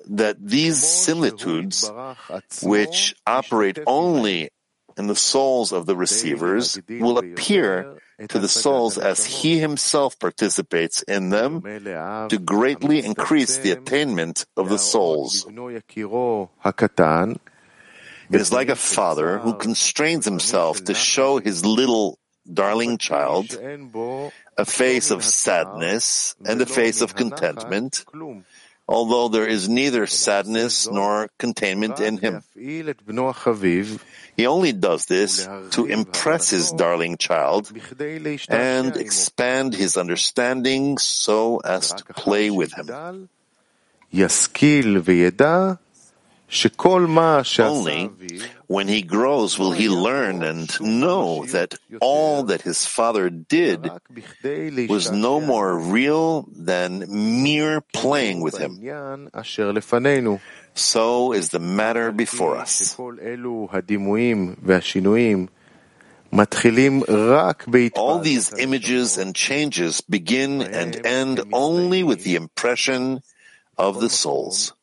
that 0.10 0.36
these 0.40 0.84
similitudes, 0.84 1.90
which 2.62 3.16
operate 3.26 3.80
only 3.88 4.50
in 4.98 5.08
the 5.08 5.16
souls 5.16 5.72
of 5.72 5.86
the 5.86 5.96
receivers, 5.96 6.78
will 6.90 7.18
appear 7.18 7.98
to 8.30 8.40
the 8.40 8.48
souls 8.48 8.98
as 8.98 9.26
he 9.26 9.60
himself 9.60 10.20
participates 10.20 11.02
in 11.04 11.30
them 11.30 11.62
to 12.30 12.38
greatly 12.38 13.04
increase 13.04 13.58
the 13.58 13.72
attainment 13.72 14.46
of 14.56 14.70
the 14.70 14.78
souls. 14.78 15.46
It 18.32 18.40
is 18.40 18.52
like 18.54 18.70
a 18.70 18.76
father 18.76 19.40
who 19.40 19.56
constrains 19.56 20.24
himself 20.26 20.84
to 20.86 20.94
show 20.94 21.40
his 21.40 21.66
little 21.66 22.18
darling 22.52 22.98
child 22.98 23.58
a 24.58 24.66
face 24.66 25.12
of 25.12 25.24
sadness 25.24 26.36
and 26.46 26.62
a 26.62 26.66
face 26.66 27.02
of 27.02 27.16
contentment, 27.16 28.06
although 28.88 29.28
there 29.28 29.48
is 29.48 29.68
neither 29.70 30.08
sadness 30.08 30.88
nor 30.90 31.30
containment 31.38 32.00
in 32.00 32.18
him. 32.18 32.42
He 34.38 34.48
only 34.48 34.72
does 34.72 35.06
this 35.06 35.48
to 35.72 35.86
impress 35.86 36.50
his 36.50 36.72
darling 36.72 37.18
child 37.18 37.72
and 38.50 38.96
expand 38.98 39.74
his 39.76 39.98
understanding 39.98 40.98
so 40.98 41.58
as 41.60 41.94
to 41.94 42.04
play 42.14 42.50
with 42.50 42.74
him. 42.74 43.30
Only 47.60 48.10
when 48.68 48.88
he 48.90 49.02
grows 49.04 49.58
will 49.58 49.72
he 49.72 49.88
learn 49.88 50.44
and 50.44 50.68
know 50.82 51.46
that 51.46 51.76
all 52.02 52.44
that 52.44 52.62
his 52.62 52.86
father 52.86 53.30
did 53.30 53.90
was 54.90 55.12
no 55.12 55.40
more 55.40 55.78
real 55.80 56.46
than 56.52 57.08
mere 57.42 57.80
playing 57.80 58.42
with 58.42 58.58
him. 58.58 58.80
So 60.74 61.34
is 61.34 61.50
the 61.50 61.60
matter 61.60 62.12
before 62.12 62.58
us. 62.58 62.96
All 67.94 68.20
these 68.20 68.54
images 68.58 69.18
and 69.18 69.36
changes 69.36 70.02
begin 70.02 70.62
and 70.62 71.06
end 71.06 71.42
only 71.52 72.04
with 72.04 72.24
the 72.24 72.36
impression 72.36 73.20
of 73.78 74.00
the 74.00 74.10
souls. 74.10 74.74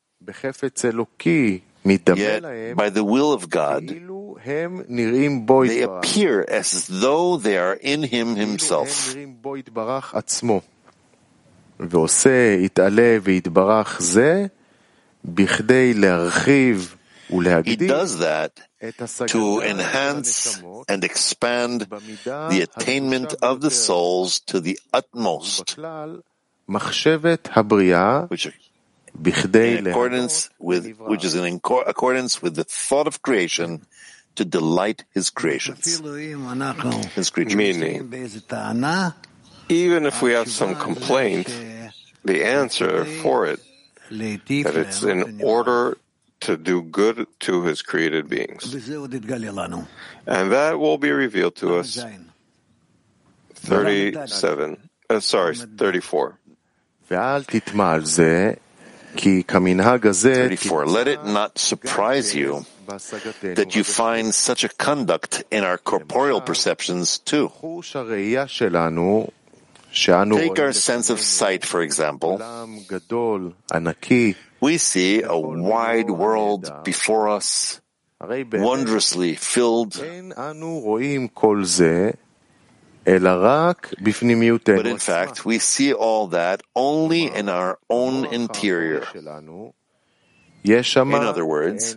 Yet, 1.86 2.76
by 2.76 2.90
the 2.90 3.02
will 3.02 3.32
of 3.32 3.48
God, 3.48 3.88
they 5.64 5.82
appear 5.82 6.44
as 6.46 6.86
though 6.88 7.38
they 7.38 7.56
are 7.56 7.72
in 7.80 8.02
Him 8.02 8.36
Himself. 8.36 9.16
He 15.24 15.36
does 17.76 18.18
that 18.18 18.60
to 19.26 19.60
enhance 19.60 20.62
and 20.88 21.04
expand 21.04 21.80
the 21.82 22.60
attainment 22.62 23.34
of 23.42 23.60
the 23.60 23.70
souls 23.70 24.40
to 24.40 24.60
the 24.60 24.78
utmost, 24.92 25.76
which 28.28 28.46
in 29.78 29.86
accordance 29.86 30.50
with 30.58 30.98
which 30.98 31.24
is 31.24 31.34
in 31.34 31.60
accordance 31.86 32.40
with 32.40 32.54
the 32.54 32.64
thought 32.64 33.06
of 33.06 33.20
creation 33.22 33.84
to 34.36 34.44
delight 34.44 35.04
his 35.12 35.30
creations. 35.30 36.00
His 37.14 37.30
creatures. 37.30 37.56
Meaning, 37.56 38.12
even 39.68 40.06
if 40.06 40.22
we 40.22 40.32
have 40.32 40.48
some 40.48 40.76
complaint, 40.76 41.52
the 42.24 42.44
answer 42.44 43.04
for 43.04 43.46
it 43.46 43.60
that 44.64 44.76
it's 44.76 45.02
in 45.02 45.40
order 45.42 45.96
to 46.40 46.56
do 46.56 46.82
good 46.82 47.26
to 47.40 47.62
his 47.62 47.82
created 47.82 48.28
beings. 48.28 48.72
And 50.26 50.52
that 50.52 50.78
will 50.78 50.98
be 50.98 51.10
revealed 51.10 51.56
to 51.56 51.76
us. 51.76 51.98
37, 53.54 54.76
uh, 55.10 55.20
sorry, 55.20 55.56
34. 55.56 56.38
34. 60.36 60.86
Let 60.86 61.08
it 61.08 61.24
not 61.24 61.58
surprise 61.58 62.34
you 62.34 62.64
that 63.56 63.74
you 63.74 63.82
find 63.84 64.34
such 64.34 64.64
a 64.64 64.68
conduct 64.68 65.44
in 65.50 65.64
our 65.64 65.76
corporeal 65.78 66.40
perceptions 66.40 67.18
too. 67.18 67.50
Take 70.38 70.58
our 70.58 70.72
sense 70.72 71.10
of 71.10 71.20
sight, 71.20 71.64
for 71.64 71.80
example. 71.82 72.38
We 74.60 74.78
see 74.78 75.22
a 75.22 75.36
wide 75.38 76.10
world 76.10 76.70
before 76.84 77.28
us, 77.28 77.80
wondrously 78.60 79.34
filled. 79.36 79.96
But 84.76 84.86
in 84.86 84.98
fact, 84.98 85.46
we 85.46 85.58
see 85.58 85.94
all 85.94 86.26
that 86.28 86.62
only 86.74 87.24
in 87.32 87.48
our 87.48 87.78
own 87.88 88.26
interior. 88.26 89.02
In 91.22 91.26
other 91.28 91.46
words, 91.46 91.96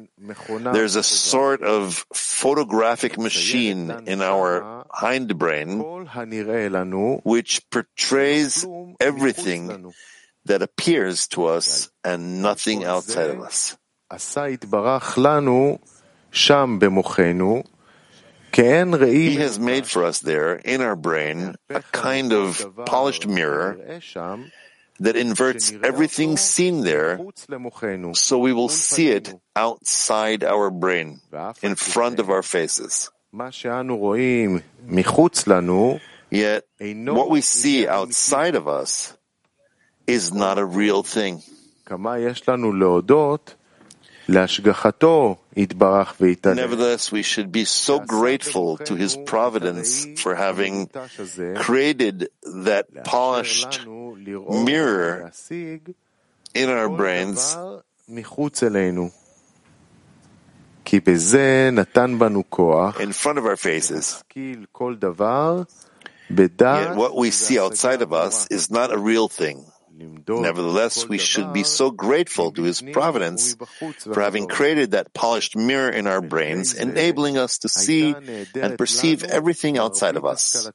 there's 0.73 0.95
a 0.95 1.04
sort 1.04 1.63
of 1.63 2.06
photographic 2.13 3.17
machine 3.17 3.89
in 4.06 4.21
our 4.21 4.80
hindbrain, 4.93 5.80
which 7.23 7.62
portrays 7.69 8.65
everything 8.99 9.93
that 10.45 10.62
appears 10.62 11.27
to 11.30 11.45
us 11.45 11.89
and 12.04 12.41
nothing 12.41 12.84
outside 12.84 13.30
of 13.30 13.41
us. 13.41 13.77
He 18.51 19.36
has 19.38 19.60
made 19.60 19.86
for 19.88 20.04
us 20.04 20.19
there, 20.19 20.56
in 20.56 20.82
our 20.82 20.97
brain, 20.97 21.56
a 21.69 21.82
kind 21.93 22.34
of 22.34 22.75
polished 22.86 23.25
mirror 23.25 23.77
that 24.99 25.15
inverts 25.15 25.71
everything 25.84 26.36
seen 26.36 26.82
there, 26.82 27.17
so 28.13 28.38
we 28.39 28.51
will 28.51 28.67
see 28.69 29.08
it 29.10 29.34
outside 29.56 30.43
our 30.43 30.69
brain, 30.69 31.21
in 31.63 31.75
front 31.75 32.19
of 32.19 32.30
our 32.30 32.43
faces. 32.43 33.10
Yet, 36.31 36.63
what 37.15 37.29
we 37.29 37.41
see 37.41 37.87
outside 37.87 38.55
of 38.55 38.67
us 38.67 39.15
is 40.07 40.33
not 40.33 40.57
a 40.57 40.65
real 40.65 41.03
thing. 41.03 41.41
Nevertheless, 46.55 47.11
we 47.11 47.21
should 47.23 47.51
be 47.51 47.65
so 47.65 47.99
grateful 47.99 48.77
to 48.77 48.95
His 48.95 49.17
providence 49.25 50.07
for 50.21 50.35
having 50.35 50.87
created 51.55 52.29
that 52.43 52.85
polished 53.03 53.85
mirror 54.65 55.31
in 56.53 56.69
our 56.69 56.87
brains 56.89 57.57
in 62.99 63.11
front 63.13 63.37
of 63.37 63.45
our 63.45 63.57
faces. 63.57 64.23
Yet 66.29 66.95
what 66.95 67.15
we 67.15 67.31
see 67.31 67.59
outside 67.59 68.01
of 68.01 68.13
us 68.13 68.47
is 68.47 68.71
not 68.71 68.91
a 68.91 68.97
real 68.97 69.27
thing. 69.27 69.65
Nevertheless, 70.27 71.07
we 71.07 71.17
should 71.17 71.53
be 71.53 71.63
so 71.63 71.91
grateful 71.91 72.51
to 72.53 72.63
His 72.63 72.81
providence 72.81 73.55
for 74.01 74.21
having 74.21 74.47
created 74.47 74.91
that 74.91 75.13
polished 75.13 75.55
mirror 75.55 75.89
in 75.89 76.07
our 76.07 76.21
brains, 76.21 76.73
enabling 76.73 77.37
us 77.37 77.59
to 77.59 77.69
see 77.69 78.15
and 78.55 78.77
perceive 78.77 79.23
everything 79.23 79.77
outside 79.77 80.15
of 80.15 80.25
us. 80.25 80.71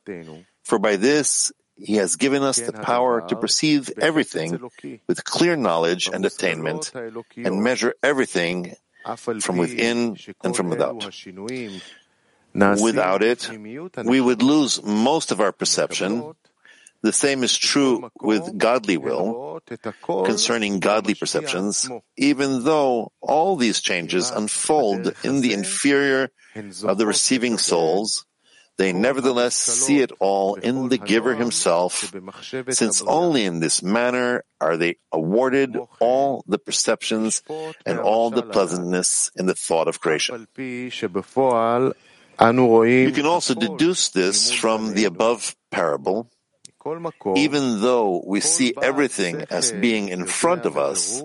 For 0.65 0.79
by 0.79 0.97
this, 0.97 1.53
He 1.77 1.97
has 1.97 2.17
given 2.17 2.43
us 2.43 2.61
the 2.61 2.73
power 2.73 3.27
to 3.29 3.37
perceive 3.37 3.91
everything 3.99 4.61
with 5.09 5.25
clear 5.25 5.57
knowledge 5.57 6.09
and 6.13 6.25
attainment, 6.25 6.93
and 7.37 7.63
measure 7.63 7.95
everything 8.03 8.77
from 9.41 9.57
within 9.57 10.17
and 10.43 10.57
from 10.57 10.69
without. 10.69 11.05
Without 12.55 13.23
it, 13.23 13.51
we 14.05 14.21
would 14.21 14.43
lose 14.43 14.83
most 14.83 15.31
of 15.31 15.41
our 15.41 15.53
perception. 15.53 16.35
The 17.03 17.13
same 17.13 17.45
is 17.45 17.57
true 17.57 18.11
with 18.21 18.59
godly 18.59 18.97
will 18.97 19.61
concerning 20.25 20.81
godly 20.81 21.15
perceptions, 21.15 21.89
even 22.17 22.65
though 22.65 23.13
all 23.21 23.57
these 23.57 23.81
changes 23.81 24.31
unfold 24.31 25.15
in 25.23 25.41
the 25.41 25.53
inferior 25.53 26.31
of 26.85 26.99
the 26.99 27.07
receiving 27.07 27.59
souls, 27.59 28.25
they 28.79 28.93
nevertheless 28.93 29.57
see 29.57 30.01
it 30.01 30.13
all 30.21 30.57
in 30.57 30.89
the 30.89 30.99
giver 30.99 31.35
himself, 31.35 32.13
since 32.71 33.03
only 33.03 33.45
in 33.45 33.61
this 33.61 33.83
manner 33.83 34.45
are 34.61 34.77
they 34.77 34.97
awarded 35.13 35.77
all 36.01 36.45
the 36.47 36.59
perceptions 36.59 37.43
and 37.87 37.99
all 37.99 38.31
the 38.31 38.43
pleasantness 38.43 39.31
in 39.35 39.47
the 39.47 39.55
thought 39.55 39.89
of 39.89 40.01
creation. 40.01 40.47
You 40.57 40.91
can 43.13 43.27
also 43.27 43.55
deduce 43.55 44.11
this 44.11 44.53
from 44.53 44.95
the 44.95 45.05
above 45.05 45.57
parable 45.71 46.31
even 47.35 47.81
though 47.81 48.23
we 48.25 48.41
see 48.41 48.73
everything 48.81 49.45
as 49.51 49.73
being 49.73 50.09
in 50.09 50.27
front 50.27 50.67
of 50.67 50.79
us, 50.79 51.21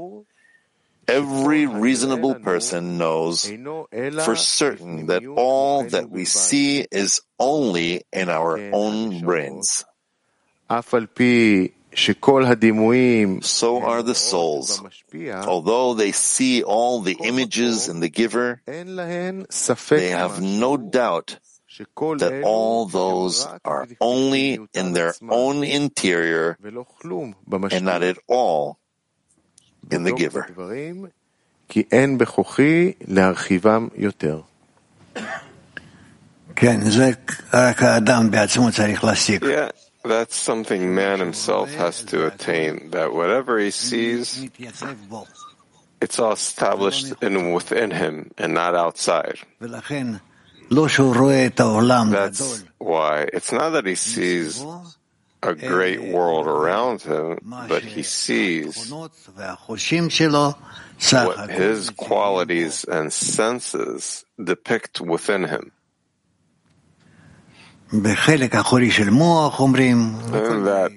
every 1.11 1.65
reasonable 1.67 2.35
person 2.35 2.97
knows 2.97 3.45
for 3.45 4.35
certain 4.35 5.07
that 5.07 5.25
all 5.25 5.83
that 5.83 6.09
we 6.09 6.25
see 6.25 6.85
is 6.91 7.21
only 7.39 8.03
in 8.11 8.29
our 8.29 8.57
own 8.71 9.19
brains. 9.21 9.85
So 13.41 13.81
are 13.83 14.03
the 14.03 14.15
souls. 14.15 14.81
Although 15.45 15.93
they 15.93 16.11
see 16.13 16.63
all 16.63 17.01
the 17.01 17.17
images 17.21 17.89
in 17.89 17.99
the 17.99 18.09
giver, 18.09 18.61
they 18.65 20.09
have 20.09 20.41
no 20.41 20.77
doubt 20.77 21.37
that 22.19 22.43
all 22.45 22.85
those 22.85 23.47
are 23.65 23.87
only 23.99 24.59
in 24.73 24.93
their 24.93 25.13
own 25.27 25.63
interior 25.63 26.57
and 26.61 27.85
not 27.85 28.03
at 28.03 28.17
all 28.27 28.77
in 29.89 30.03
the 30.03 30.11
giver. 30.13 30.45
Yeah, 39.41 39.71
that's 40.03 40.35
something 40.35 40.93
man 40.93 41.19
himself 41.19 41.73
has 41.73 42.03
to 42.11 42.27
attain, 42.27 42.91
that 42.91 43.13
whatever 43.13 43.57
he 43.57 43.71
sees, 43.71 44.49
it's 46.01 46.19
all 46.19 46.33
established 46.33 47.13
in 47.21 47.53
within 47.53 47.91
him 47.91 48.31
and 48.37 48.53
not 48.53 48.75
outside. 48.75 49.39
That's 52.11 52.63
why 52.79 53.27
it's 53.31 53.51
not 53.51 53.71
that 53.71 53.85
he 53.85 53.95
sees 53.95 54.63
a 55.42 55.54
great 55.54 56.02
world 56.02 56.46
around 56.46 57.02
him, 57.02 57.38
but 57.68 57.82
he 57.82 58.02
sees 58.02 58.90
what 58.90 59.12
his 61.50 61.90
qualities 61.90 62.84
and 62.84 63.12
senses 63.12 64.24
depict 64.42 65.00
within 65.00 65.44
him. 65.44 65.72
And 67.92 68.04
that 70.72 70.90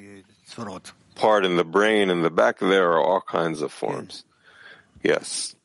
part 1.15 1.45
in 1.45 1.57
the 1.57 1.63
brain 1.63 2.09
in 2.09 2.21
the 2.21 2.29
back 2.31 2.59
there 2.59 2.91
are 2.93 3.01
all 3.01 3.21
kinds 3.21 3.61
of 3.61 3.71
forms. 3.71 4.23
Yes. 5.03 5.55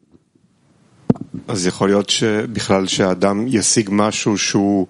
אז 1.49 1.67
יכול 1.67 1.89
להיות 1.89 2.11
שבכלל 2.11 2.87
שהאדם 2.87 3.47
ישיג 3.49 3.89
משהו 3.93 4.39
שהוא... 4.39 4.87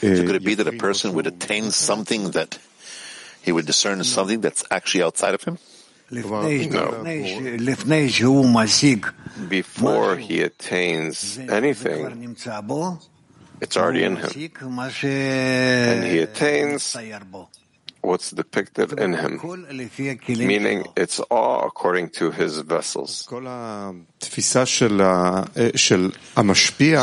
so 0.00 0.06
eh, 0.22 0.26
could 0.26 0.36
it 0.36 0.44
be 0.44 0.54
that 0.54 0.66
a 0.66 0.72
person 0.72 1.12
would 1.14 1.26
attain 1.26 1.70
something 1.70 2.30
that 2.32 2.58
he 3.42 3.52
would 3.52 3.66
discern 3.66 4.02
something 4.04 4.40
that's 4.40 4.64
actually 4.70 5.02
outside 5.04 5.34
of 5.34 5.42
him? 5.44 5.58
No. 6.70 7.02
Before 9.48 10.16
he 10.16 10.42
attains 10.42 11.36
anything, 11.50 12.36
it's 13.60 13.76
already 13.76 14.04
in 14.04 14.16
him. 14.16 14.30
And 15.92 16.04
he 16.04 16.18
attains 16.20 16.94
what's 18.02 18.30
depicted 18.30 18.92
in 19.00 19.14
him, 19.14 19.40
meaning 20.46 20.84
it's 20.96 21.18
all 21.28 21.66
according 21.66 22.10
to 22.10 22.30
his 22.30 22.58
vessels. 22.58 23.26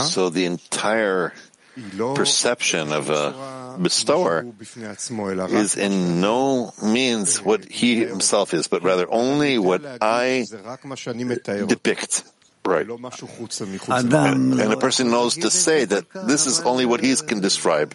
So 0.03 0.29
the 0.29 0.45
entire 0.45 1.33
perception 2.15 2.91
of 2.91 3.09
a 3.09 3.77
bestower 3.79 4.45
is 5.49 5.75
in 5.77 6.21
no 6.21 6.73
means 6.81 7.41
what 7.41 7.65
he 7.65 8.05
himself 8.05 8.53
is, 8.53 8.67
but 8.67 8.83
rather 8.83 9.11
only 9.11 9.57
what 9.57 9.81
I 10.01 10.45
depict. 11.67 12.23
Right. 12.65 12.87
And, 12.87 14.13
and 14.13 14.73
a 14.73 14.77
person 14.77 15.11
knows 15.11 15.35
to 15.35 15.49
say 15.49 15.83
that 15.85 16.05
this 16.13 16.47
is 16.47 16.61
only 16.61 16.85
what 16.85 17.01
he 17.01 17.13
can 17.15 17.41
describe. 17.41 17.93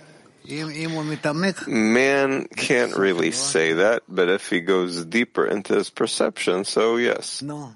Man 1.66 2.48
can't 2.48 2.96
really 2.96 3.32
say 3.32 3.74
that, 3.74 4.02
but 4.08 4.28
if 4.28 4.48
he 4.50 4.60
goes 4.60 5.04
deeper 5.04 5.46
into 5.46 5.74
his 5.74 5.90
perception, 5.90 6.64
so 6.64 6.96
yes. 6.96 7.42
No. 7.42 7.74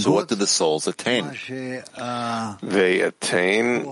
So 0.00 0.10
what 0.10 0.28
do 0.28 0.34
the 0.34 0.46
souls 0.46 0.86
attain? 0.88 1.30
They 2.62 3.00
attain 3.00 3.84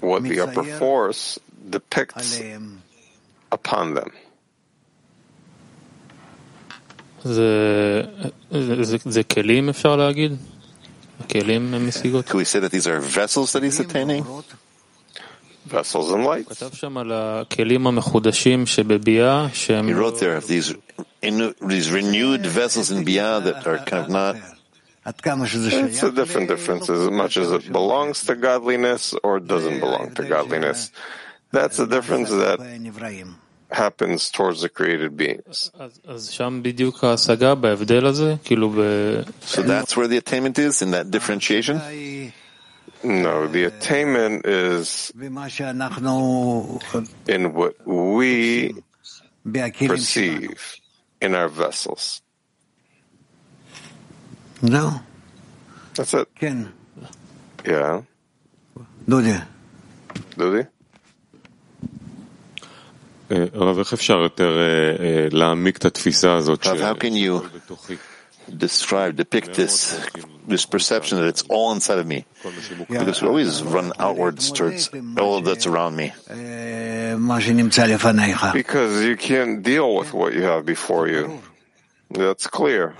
what 0.00 0.22
the 0.24 0.40
upper 0.40 0.64
force 0.78 1.38
depicts 1.70 2.40
upon 3.50 3.94
them. 3.94 4.10
Can 12.22 12.36
we 12.38 12.44
say 12.44 12.60
that 12.60 12.70
these 12.70 12.86
are 12.86 13.00
vessels 13.00 13.52
that 13.52 13.62
he's 13.62 13.80
attaining? 13.80 14.24
vessels 15.66 16.10
and 16.12 16.24
lights. 16.24 16.62
He 19.86 19.92
wrote 19.92 20.18
there 20.20 20.36
of 20.36 20.46
these, 20.46 20.74
these 21.60 21.90
renewed 21.90 22.46
vessels 22.46 22.90
in 22.90 23.04
Bia 23.04 23.40
that 23.40 23.66
are 23.66 23.78
kind 23.84 24.04
of 24.04 24.10
not. 24.10 24.36
It's 25.06 26.02
a 26.02 26.10
different 26.10 26.48
difference 26.48 26.90
as 26.90 27.10
much 27.10 27.36
as 27.36 27.50
it 27.52 27.70
belongs 27.70 28.24
to 28.26 28.34
godliness 28.34 29.14
or 29.22 29.38
doesn't 29.38 29.78
belong 29.78 30.14
to 30.14 30.24
godliness. 30.24 30.90
That's 31.52 31.76
the 31.76 31.86
difference 31.86 32.30
that 32.30 32.58
happens 33.70 34.30
towards 34.30 34.62
the 34.62 34.68
created 34.68 35.16
beings. 35.16 35.70
So 39.40 39.62
that's 39.62 39.96
where 39.96 40.08
the 40.08 40.16
attainment 40.18 40.58
is 40.58 40.82
in 40.82 40.90
that 40.90 41.10
differentiation. 41.10 41.80
No, 43.03 43.47
the 43.47 43.63
attainment 43.63 44.45
is 44.45 45.11
in 47.27 47.53
what 47.53 47.73
we 47.87 48.73
perceive 49.87 50.75
in 51.19 51.35
our 51.35 51.49
vessels. 51.49 52.21
זהו. 54.61 54.89
That's 55.95 56.13
it. 56.13 56.27
כן. 56.35 56.57
Yeah. 57.63 58.01
דודי. 59.07 59.37
דודי? 60.37 60.61
אה, 63.31 63.45
הרב, 63.53 63.79
איך 63.79 63.93
אפשר 63.93 64.17
יותר 64.17 64.59
אה, 64.59 65.05
אה, 65.05 65.27
להעמיק 65.31 65.77
את 65.77 65.85
התפיסה 65.85 66.33
הזאת 66.33 66.65
Rav, 66.65 66.69
how 66.69 67.03
can 67.03 67.15
you 67.15 67.41
describe, 68.49 69.15
depict 69.15 69.53
this, 69.55 69.95
this 70.46 70.66
perception 70.66 71.18
that 71.18 71.26
it's 71.26 71.42
all 71.48 71.72
inside 71.72 71.98
of 71.98 72.06
me. 72.06 72.24
Because 72.88 73.22
we 73.22 73.28
always 73.28 73.62
run 73.62 73.92
outwards 73.98 74.50
towards 74.52 74.90
all 75.18 75.40
that's 75.40 75.66
around 75.66 75.96
me. 75.96 76.12
Because 78.54 79.04
you 79.04 79.16
can't 79.16 79.62
deal 79.62 79.94
with 79.94 80.12
what 80.14 80.34
you 80.34 80.42
have 80.42 80.64
before 80.64 81.08
you. 81.08 81.40
That's 82.10 82.46
clear. 82.46 82.94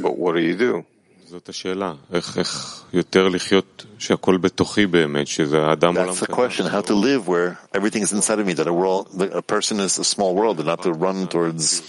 But 0.00 0.16
what 0.18 0.34
do 0.34 0.40
you 0.40 0.56
do? 0.56 0.84
That's 6.06 6.20
the 6.20 6.26
question, 6.26 6.66
how 6.66 6.82
to 6.82 6.94
live 6.94 7.26
where 7.26 7.58
everything 7.72 8.02
is 8.02 8.12
inside 8.12 8.38
of 8.38 8.46
me, 8.46 8.52
that 8.54 8.66
a, 8.66 8.72
world, 8.72 9.08
a 9.20 9.40
person 9.40 9.80
is 9.80 9.98
a 9.98 10.04
small 10.04 10.34
world 10.34 10.58
and 10.58 10.66
not 10.66 10.82
to 10.82 10.92
run 10.92 11.28
towards 11.28 11.80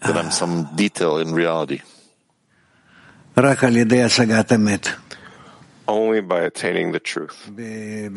that 0.00 0.16
I'm 0.16 0.30
some 0.30 0.74
detail 0.74 1.18
in 1.18 1.34
reality. 1.34 1.82
Only 5.86 6.20
by 6.20 6.42
attaining 6.42 6.92
the 6.92 7.00
truth. 7.00 7.48
In 7.48 8.14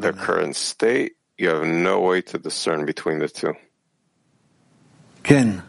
the 0.00 0.12
current 0.12 0.56
state, 0.56 1.12
you 1.36 1.50
have 1.50 1.64
no 1.64 2.00
way 2.00 2.22
to 2.22 2.38
discern 2.38 2.84
between 2.84 3.18
the 3.18 3.28
two. 3.28 3.54
Ken. 5.22 5.62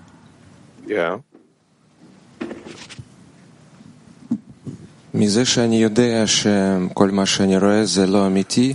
Yeah. 0.85 1.19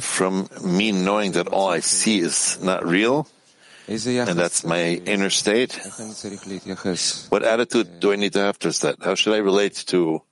From 0.00 0.48
me 0.62 0.92
knowing 0.92 1.32
that 1.32 1.48
all 1.48 1.68
I 1.68 1.80
see 1.80 2.18
is 2.18 2.58
not 2.60 2.84
real. 2.84 3.26
And 3.86 4.38
that's 4.38 4.64
my 4.64 5.00
inner 5.04 5.30
state. 5.30 5.78
What 7.28 7.42
attitude 7.42 8.00
do 8.00 8.12
I 8.12 8.16
need 8.16 8.32
to 8.32 8.40
have 8.40 8.58
towards 8.58 8.80
that? 8.80 8.96
How 9.02 9.14
should 9.14 9.34
I 9.34 9.38
relate 9.38 9.74
to 9.88 10.22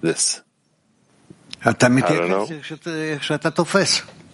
this? 0.00 0.40
I 1.64 1.72
don't 1.72 2.30
know. 2.30 2.46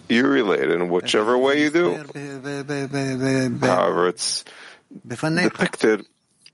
You 0.09 0.27
relate 0.27 0.69
in 0.71 0.89
whichever 0.89 1.37
way 1.37 1.61
you 1.61 1.69
do. 1.69 1.95
However, 3.61 4.07
it's 4.07 4.43
depicted 5.07 6.05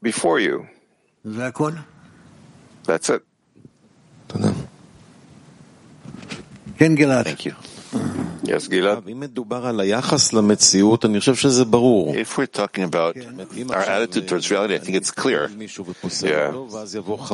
before 0.02 0.40
you. 0.40 0.68
That's 2.84 3.10
it. 3.10 3.24
Thank 7.24 7.46
you. 7.46 7.56
Yes, 8.46 8.68
Gilad. 8.68 9.04
If 12.16 12.38
we're 12.38 12.46
talking 12.46 12.84
about 12.84 13.18
our 13.72 13.82
attitude 13.82 14.28
towards 14.28 14.52
reality, 14.52 14.76
I 14.76 14.78
think 14.78 14.98
it's 14.98 15.12
clear. 15.12 15.50
Yeah. 16.22 16.52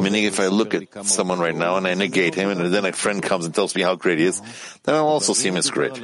Meaning, 0.01 0.23
if 0.23 0.39
I 0.39 0.47
look 0.47 0.73
at 0.73 1.05
someone 1.05 1.39
right 1.39 1.55
now 1.55 1.75
and 1.75 1.85
I 1.87 1.93
negate 1.93 2.33
him, 2.35 2.49
and 2.49 2.73
then 2.73 2.85
a 2.85 2.93
friend 2.93 3.21
comes 3.21 3.45
and 3.45 3.53
tells 3.53 3.75
me 3.75 3.81
how 3.81 3.95
great 3.95 4.19
he 4.19 4.25
is, 4.25 4.41
then 4.83 4.95
I'll 4.95 5.07
also 5.07 5.33
see 5.33 5.49
him 5.49 5.57
as 5.57 5.69
great. 5.69 5.99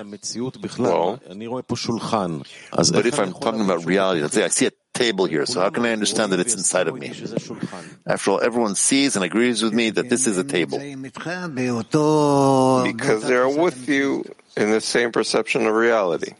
Well, 0.77 1.19
but 1.19 3.05
if 3.05 3.19
I'm 3.19 3.33
talking 3.33 3.61
about 3.61 3.85
reality, 3.85 4.21
let's 4.21 4.33
say 4.35 4.43
I 4.43 4.49
see 4.49 4.65
a 4.67 4.71
table 4.93 5.25
here, 5.25 5.45
so 5.45 5.61
how 5.61 5.69
can 5.69 5.85
I 5.85 5.91
understand 5.91 6.31
that 6.33 6.39
it's 6.39 6.55
inside 6.55 6.87
of 6.87 6.97
me? 6.97 7.13
After 8.05 8.31
all, 8.31 8.41
everyone 8.41 8.75
sees 8.75 9.15
and 9.15 9.23
agrees 9.23 9.61
with 9.63 9.73
me 9.73 9.91
that 9.91 10.09
this 10.09 10.27
is 10.27 10.37
a 10.37 10.43
table. 10.43 10.79
Because 12.83 13.23
they 13.23 13.35
are 13.35 13.49
with 13.49 13.87
you 13.87 14.25
in 14.57 14.71
the 14.71 14.81
same 14.81 15.11
perception 15.11 15.65
of 15.67 15.73
reality. 15.75 16.33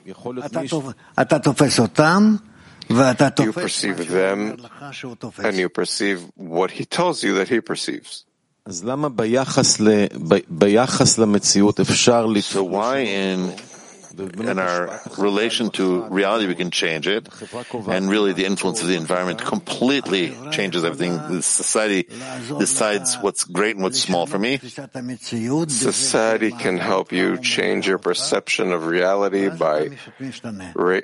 You 3.40 3.54
perceive 3.54 4.08
them 4.10 4.58
and 5.44 5.58
you 5.58 5.70
perceive 5.70 6.26
what 6.36 6.72
he 6.72 6.86
tells 6.86 7.24
you 7.24 7.36
that 7.36 7.48
he 7.50 7.62
perceives. 7.62 8.26
So 12.42 12.64
why 12.64 13.00
in 13.00 13.56
and 14.18 14.60
our 14.60 15.00
relation 15.18 15.70
to 15.72 16.04
reality, 16.06 16.48
we 16.48 16.56
can 16.56 16.72
change 16.72 17.08
it. 17.08 17.30
And 17.88 18.10
really, 18.10 18.34
the 18.34 18.46
influence 18.46 18.82
of 18.82 18.88
the 18.88 18.96
environment 18.96 19.42
completely 19.44 20.36
changes 20.52 20.84
everything. 20.84 21.18
The 21.18 21.42
society 21.42 22.04
decides 22.58 23.16
what's 23.16 23.44
great 23.44 23.76
and 23.76 23.84
what's 23.84 24.00
small 24.00 24.26
for 24.26 24.40
me. 24.40 24.58
Society 25.68 26.52
can 26.52 26.78
help 26.78 27.12
you 27.12 27.38
change 27.38 27.88
your 27.88 27.98
perception 27.98 28.72
of 28.72 28.86
reality 28.88 29.50
by 29.50 29.98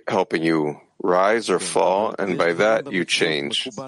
helping 0.08 0.44
you 0.44 0.80
rise 1.06 1.50
or 1.50 1.60
fall, 1.60 2.16
and 2.18 2.38
by 2.38 2.54
that 2.54 2.90
you 2.94 3.04
change. 3.04 3.68
Yes, 3.76 3.84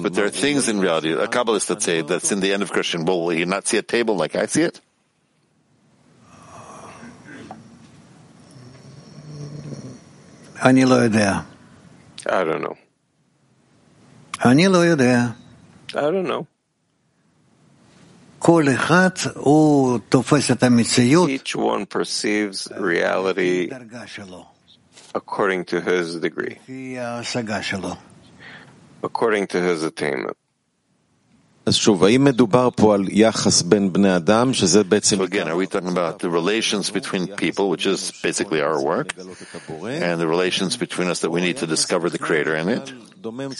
but 0.00 0.12
there 0.12 0.26
are 0.26 0.30
things 0.30 0.68
in 0.68 0.78
reality, 0.78 1.12
a 1.12 1.26
Kabbalist 1.26 1.70
would 1.70 1.82
say 1.82 2.02
that's 2.02 2.30
in 2.32 2.40
the 2.40 2.52
end 2.52 2.62
of 2.62 2.70
creation. 2.70 3.06
Will 3.06 3.30
he 3.30 3.46
not 3.46 3.66
see 3.66 3.78
a 3.78 3.82
table 3.82 4.14
like 4.14 4.36
I 4.36 4.44
see 4.44 4.62
it? 4.62 4.82
אני 10.65 10.85
לא 10.85 10.95
יודע. 10.95 11.39
I 12.19 12.25
don't 12.25 12.63
know. 12.63 12.75
אני 14.45 14.67
לא 14.67 14.77
יודע. 14.77 15.25
I 15.89 15.93
don't 15.93 16.27
know. 16.27 16.43
כל 18.39 18.63
אחד 18.75 19.09
הוא 19.35 19.99
תופס 20.09 20.51
את 20.51 20.63
המציאות 20.63 21.29
Each 21.29 21.55
one 21.55 21.85
perceives 21.95 22.71
reality 22.71 23.69
דרגה 23.69 24.07
שלו, 24.07 24.45
according 25.17 25.69
to 25.69 25.85
his 25.87 26.23
degree, 26.25 26.53
לפי 26.63 26.99
ההשגה 26.99 27.61
שלו. 27.63 27.95
according 29.03 29.47
to 29.47 29.55
his 29.55 29.83
attainment. 29.83 30.35
So 35.18 35.24
again, 35.24 35.48
are 35.48 35.56
we 35.56 35.66
talking 35.66 35.88
about 35.90 36.18
the 36.18 36.30
relations 36.30 36.90
between 36.90 37.28
people, 37.36 37.68
which 37.68 37.86
is 37.86 38.12
basically 38.22 38.60
our 38.60 38.82
work, 38.82 39.14
and 39.18 40.20
the 40.20 40.26
relations 40.26 40.76
between 40.76 41.08
us 41.08 41.20
that 41.20 41.30
we 41.30 41.40
need 41.40 41.58
to 41.58 41.66
discover 41.66 42.10
the 42.10 42.18
Creator 42.18 42.54
in 42.56 42.68
it? 42.68 42.92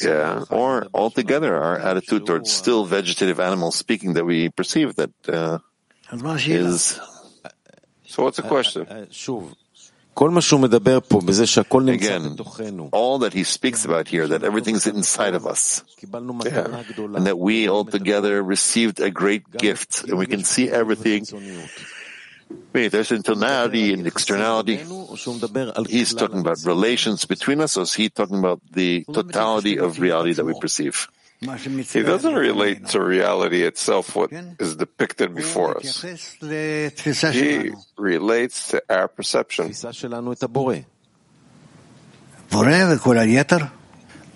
Yeah. 0.02 0.44
Or 0.50 0.86
altogether 0.94 1.56
our 1.56 1.78
attitude 1.78 2.26
towards 2.26 2.50
still 2.50 2.84
vegetative 2.84 3.40
animals 3.40 3.76
speaking 3.76 4.14
that 4.14 4.24
we 4.24 4.48
perceive 4.50 4.94
that 4.96 5.10
uh, 5.28 5.58
is. 6.46 6.98
Uh, 7.44 7.48
so 8.06 8.22
what's 8.24 8.36
the 8.36 8.44
uh, 8.44 8.48
question? 8.48 8.86
Uh, 8.86 9.06
Again, 11.94 12.34
all 12.90 13.18
that 13.22 13.32
he 13.32 13.44
speaks 13.44 13.84
about 13.86 14.08
here, 14.10 14.26
that 14.26 14.42
everything's 14.42 14.86
inside 14.90 15.34
of 15.38 15.46
us, 15.46 15.84
yeah. 16.50 16.66
and 17.14 17.26
that 17.26 17.38
we 17.38 17.68
all 17.70 17.84
together 17.84 18.42
received 18.42 18.98
a 18.98 19.10
great 19.14 19.46
gift, 19.52 20.02
and 20.10 20.18
we 20.18 20.26
can 20.26 20.42
see 20.42 20.66
everything. 20.68 21.22
Wait, 22.72 22.88
there's 22.90 23.10
internality 23.10 23.92
and 23.92 24.06
externality. 24.06 24.76
He's 25.86 26.14
talking 26.14 26.40
about 26.40 26.58
relations 26.64 27.24
between 27.24 27.60
us, 27.60 27.76
or 27.76 27.82
is 27.82 27.94
he 27.94 28.08
talking 28.08 28.38
about 28.40 28.60
the 28.72 29.04
totality 29.12 29.78
of 29.78 30.00
reality 30.00 30.32
that 30.34 30.44
we 30.44 30.58
perceive? 30.58 31.06
He 32.00 32.02
doesn't 32.02 32.34
relate 32.34 32.86
to 32.88 33.00
reality 33.00 33.62
itself, 33.62 34.16
what 34.16 34.32
is 34.58 34.74
depicted 34.76 35.34
before 35.34 35.78
us. 35.78 36.02
He 37.38 37.70
relates 37.96 38.68
to 38.70 38.82
our 38.90 39.06
perception. 39.08 39.68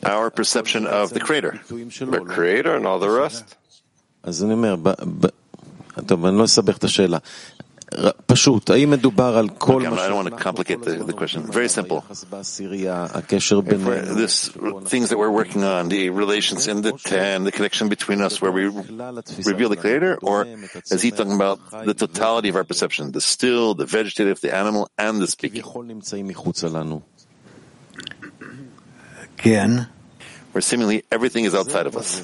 Our 0.05 0.31
perception 0.31 0.87
of 0.87 1.11
the 1.11 1.21
Creator. 1.21 1.61
The 2.11 2.21
Creator 2.35 2.75
and 2.77 2.87
all 2.87 2.99
the 3.01 3.11
rest. 3.11 3.57
Okay, 9.93 10.01
I 10.01 10.09
don't 10.09 10.17
want 10.17 10.29
to 10.29 10.37
complicate 10.37 10.83
the, 10.83 11.05
the 11.05 11.13
question. 11.13 11.45
Very 11.51 11.69
simple. 11.69 12.05
This 14.17 14.49
things 14.89 15.11
that 15.11 15.19
we're 15.19 15.31
working 15.31 15.63
on, 15.65 15.89
the 15.89 16.11
relations 16.11 16.67
in 16.69 16.83
the 16.83 16.93
ten, 16.93 17.45
the 17.45 17.53
connection 17.53 17.89
between 17.89 18.21
us, 18.23 18.41
where 18.41 18.51
we 18.53 18.65
reveal 18.67 19.69
the 19.69 19.77
Creator, 19.77 20.19
or 20.23 20.47
is 20.91 21.03
he 21.03 21.11
talking 21.11 21.35
about 21.35 21.61
the 21.85 21.95
totality 21.95 22.49
of 22.49 22.57
our 22.57 22.65
perception, 22.65 23.13
the 23.13 23.21
still, 23.21 23.75
the 23.75 23.87
vegetative, 23.87 24.41
the 24.41 24.55
animal, 24.55 24.89
and 24.99 25.21
the 25.21 25.27
speaking? 25.27 25.63
Again, 29.39 29.89
where 30.53 30.63
seemingly 30.63 31.03
everything 31.11 31.45
is 31.45 31.55
outside 31.55 31.87
of 31.87 31.97
us. 31.97 32.23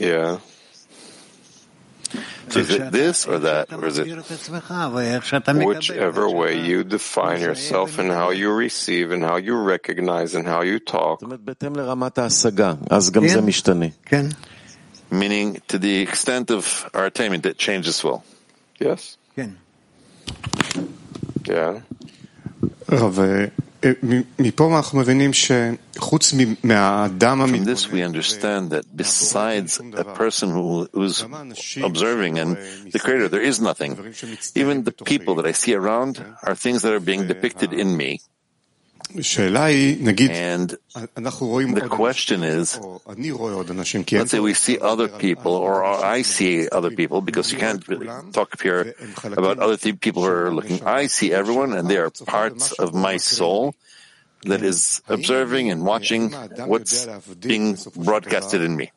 Yeah. 0.00 0.38
So 2.48 2.60
is 2.60 2.70
it 2.70 2.92
this 2.92 3.26
or 3.26 3.38
that, 3.40 3.72
or 3.72 3.86
is 3.86 3.98
it 3.98 4.06
whichever 5.66 6.30
way 6.30 6.60
you 6.60 6.84
define 6.84 7.40
yourself 7.40 7.98
and 7.98 8.10
how 8.10 8.30
you 8.30 8.52
receive 8.52 9.10
and 9.10 9.22
how 9.24 9.36
you 9.36 9.56
recognize 9.56 10.34
and 10.34 10.46
how 10.46 10.62
you 10.62 10.78
talk? 10.78 11.20
Meaning, 15.10 15.62
to 15.68 15.78
the 15.78 16.02
extent 16.02 16.50
of 16.50 16.90
our 16.92 17.06
attainment, 17.06 17.46
it 17.46 17.58
changes 17.58 18.02
well. 18.02 18.24
Yes. 18.80 19.16
Yeah. 21.46 21.80
From 23.86 24.26
this 27.64 27.90
we 27.90 28.02
understand 28.02 28.70
that 28.70 28.84
besides 28.96 29.80
a 29.80 30.04
person 30.04 30.50
who's 30.50 31.22
observing 31.82 32.38
and 32.38 32.56
the 32.90 32.98
Creator, 32.98 33.28
there 33.28 33.42
is 33.42 33.60
nothing. 33.60 34.14
Even 34.56 34.82
the 34.82 34.92
people 34.92 35.36
that 35.36 35.46
I 35.46 35.52
see 35.52 35.74
around 35.74 36.18
are 36.42 36.56
things 36.56 36.82
that 36.82 36.92
are 36.92 37.00
being 37.00 37.28
depicted 37.28 37.72
in 37.72 37.96
me. 37.96 38.20
And 40.30 40.76
the 40.96 41.88
question 41.90 42.42
is, 42.42 42.78
let's 43.06 44.30
say 44.30 44.40
we 44.40 44.54
see 44.54 44.78
other 44.78 45.08
people, 45.08 45.52
or 45.52 45.84
I 45.84 46.22
see 46.22 46.68
other 46.68 46.90
people, 46.90 47.20
because 47.22 47.52
you 47.52 47.58
can't 47.58 47.86
really 47.88 48.08
talk 48.32 48.60
here 48.60 48.94
about 49.24 49.58
other 49.58 49.76
people 49.94 50.22
who 50.22 50.30
are 50.30 50.52
looking. 50.52 50.84
I 50.84 51.06
see 51.06 51.32
everyone, 51.32 51.72
and 51.72 51.88
they 51.88 51.98
are 51.98 52.10
parts 52.10 52.72
of 52.72 52.94
my 52.94 53.16
soul 53.16 53.74
that 54.42 54.62
is 54.62 55.02
observing 55.08 55.70
and 55.70 55.84
watching 55.84 56.30
what's 56.66 57.06
being 57.40 57.76
broadcasted 57.96 58.60
in 58.60 58.76
me. 58.76 58.92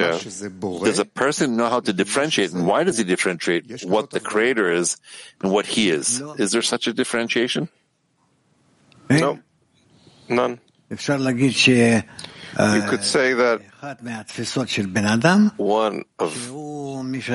Yeah. 0.00 0.18
Does 0.84 0.98
a 0.98 1.04
person 1.04 1.56
know 1.56 1.68
how 1.68 1.80
to 1.80 1.92
differentiate, 1.92 2.52
and 2.52 2.66
why 2.66 2.84
does 2.84 2.96
he 2.96 3.04
differentiate 3.04 3.84
what 3.84 4.10
the 4.10 4.20
Creator 4.20 4.70
is 4.72 4.96
and 5.42 5.52
what 5.52 5.66
he 5.66 5.90
is? 5.90 6.22
Is 6.38 6.52
there 6.52 6.62
such 6.62 6.86
a 6.86 6.92
differentiation? 6.94 7.68
No, 9.20 9.38
none. 10.28 10.58
You 12.76 12.82
could 12.88 13.02
say 13.04 13.34
that 13.34 13.60
one 15.58 16.04
of 16.18 16.32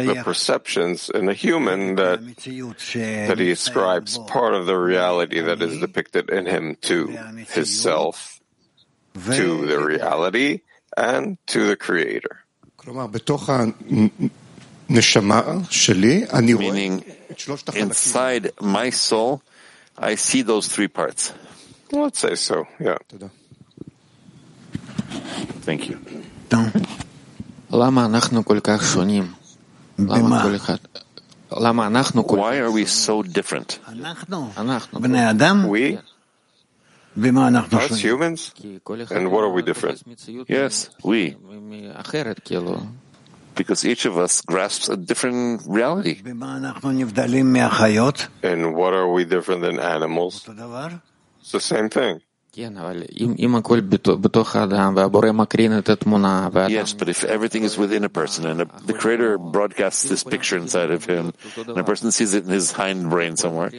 the 0.07 0.23
perceptions 0.23 1.09
in 1.13 1.27
a 1.29 1.33
human 1.33 1.95
that, 1.95 2.19
that 3.27 3.37
he 3.39 3.51
ascribes 3.51 4.17
part 4.27 4.53
of 4.55 4.65
the 4.65 4.77
reality 4.77 5.41
that 5.41 5.61
is 5.61 5.79
depicted 5.79 6.29
in 6.29 6.45
him 6.45 6.75
to 6.81 7.07
his 7.53 7.69
self, 7.81 8.39
to 9.35 9.65
the 9.67 9.79
reality, 9.79 10.61
and 10.95 11.37
to 11.47 11.67
the 11.67 11.75
Creator. 11.75 12.39
Meaning, 16.73 17.03
inside 17.75 18.51
my 18.61 18.89
soul, 18.89 19.41
I 19.97 20.15
see 20.15 20.41
those 20.43 20.67
three 20.69 20.87
parts. 20.87 21.33
Let's 21.91 22.19
say 22.19 22.35
so, 22.35 22.65
yeah. 22.79 22.97
Thank 25.65 25.89
you. 25.89 25.97
Why 32.37 32.59
are 32.59 32.71
we 32.71 32.85
so 32.85 33.21
different? 33.23 33.79
We 35.67 35.99
us 37.17 38.01
humans? 38.01 38.53
And 39.11 39.31
what 39.31 39.43
are 39.43 39.51
we 39.51 39.61
different? 39.63 40.03
Yes, 40.47 40.89
we. 41.03 41.35
Because 43.55 43.83
each 43.83 44.05
of 44.05 44.17
us 44.17 44.41
grasps 44.41 44.89
a 44.89 44.95
different 44.95 45.61
reality. 45.67 46.21
And 48.41 48.73
what 48.75 48.93
are 48.93 49.11
we 49.11 49.25
different 49.25 49.61
than 49.61 49.79
animals? 49.79 50.45
It's 51.49 51.53
the 51.57 51.75
same 51.75 51.89
thing. 51.89 52.21
Yes, 56.69 56.93
but 56.93 57.09
if 57.09 57.23
everything 57.23 57.63
is 57.63 57.75
within 57.77 58.03
a 58.03 58.09
person 58.09 58.45
and 58.45 58.61
a, 58.61 58.65
the 58.85 58.93
Creator 58.93 59.37
broadcasts 59.39 60.03
this 60.09 60.23
picture 60.23 60.57
inside 60.57 60.91
of 60.91 61.05
him, 61.05 61.33
and 61.57 61.77
a 61.77 61.83
person 61.83 62.11
sees 62.11 62.33
it 62.35 62.45
in 62.45 62.51
his 62.51 62.71
hind 62.71 63.09
brain 63.09 63.35
somewhere, 63.37 63.71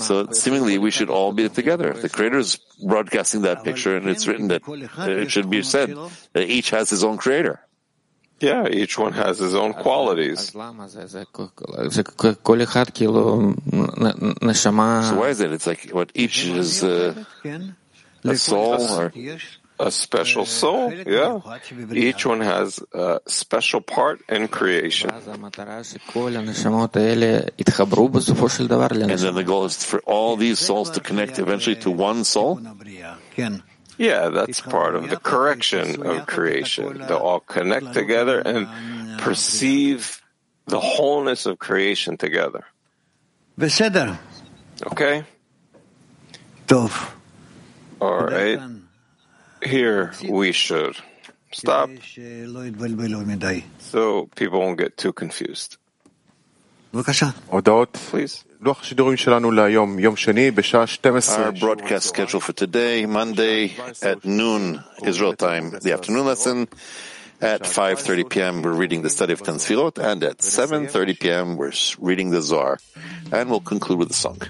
so 0.00 0.26
seemingly 0.32 0.76
we 0.76 0.90
should 0.90 1.08
all 1.08 1.32
be 1.32 1.48
together. 1.48 1.92
The 1.92 2.08
Creator 2.10 2.38
is 2.38 2.58
broadcasting 2.84 3.42
that 3.42 3.64
picture, 3.64 3.96
and 3.96 4.08
it's 4.08 4.26
written 4.26 4.48
that 4.48 4.62
it 5.08 5.30
should 5.30 5.48
be 5.48 5.62
said 5.62 5.96
that 6.32 6.48
each 6.48 6.70
has 6.70 6.90
his 6.90 7.04
own 7.04 7.16
Creator. 7.16 7.60
Yeah, 8.40 8.68
each 8.68 8.98
one 8.98 9.12
has 9.12 9.38
his 9.38 9.54
own 9.54 9.72
qualities. 9.74 10.52
So 15.10 15.16
why 15.16 15.28
is 15.30 15.40
it? 15.40 15.52
It's 15.52 15.66
like 15.66 15.90
what 15.92 16.10
each 16.14 16.46
is 16.46 16.82
uh, 16.84 17.14
a 18.24 18.36
soul 18.36 18.80
or 18.90 19.12
a 19.78 19.90
special 19.90 20.46
soul. 20.46 20.92
Yeah, 20.92 21.40
each 21.92 22.26
one 22.26 22.40
has 22.40 22.80
a 22.92 23.20
special 23.26 23.80
part 23.80 24.20
in 24.28 24.48
creation. 24.48 25.10
And 29.10 29.20
then 29.22 29.34
the 29.34 29.44
goal 29.44 29.64
is 29.64 29.82
for 29.84 30.00
all 30.06 30.36
these 30.36 30.58
souls 30.58 30.90
to 30.90 31.00
connect 31.00 31.38
eventually 31.38 31.76
to 31.76 31.90
one 31.90 32.24
soul. 32.24 32.60
Yeah, 33.98 34.28
that's 34.28 34.60
part 34.60 34.94
of 34.96 35.08
the 35.08 35.16
correction 35.16 36.04
of 36.06 36.26
creation. 36.26 36.98
They'll 37.06 37.18
all 37.18 37.40
connect 37.40 37.92
together 37.94 38.40
and 38.40 38.66
perceive 39.20 40.20
the 40.66 40.80
wholeness 40.80 41.46
of 41.46 41.58
creation 41.58 42.16
together. 42.16 42.64
Okay? 44.86 45.24
All 48.00 48.18
right. 48.26 48.58
Here 49.62 50.12
we 50.28 50.52
should 50.52 50.96
stop 51.52 51.88
so 53.78 54.26
people 54.34 54.58
won't 54.60 54.78
get 54.78 54.96
too 54.96 55.12
confused. 55.12 55.76
Please. 57.92 58.44
Our 61.36 61.52
broadcast 61.52 62.08
schedule 62.08 62.40
for 62.40 62.54
today, 62.54 63.04
Monday 63.04 63.76
at 64.00 64.24
noon, 64.24 64.82
Israel 65.04 65.36
time, 65.36 65.76
the 65.82 65.92
afternoon 65.92 66.24
lesson. 66.24 66.68
At 67.42 67.62
5.30 67.62 68.30
p.m., 68.30 68.62
we're 68.62 68.72
reading 68.72 69.02
the 69.02 69.10
study 69.10 69.34
of 69.34 69.42
Ten 69.42 69.56
Sefirot, 69.56 69.98
and 69.98 70.22
at 70.24 70.38
7.30 70.38 71.20
p.m., 71.20 71.56
we're 71.56 71.72
reading 72.00 72.30
the 72.30 72.40
Zohar, 72.40 72.78
And 73.32 73.50
we'll 73.50 73.60
conclude 73.60 73.98
with 73.98 74.10
a 74.10 74.14
song. 74.14 74.40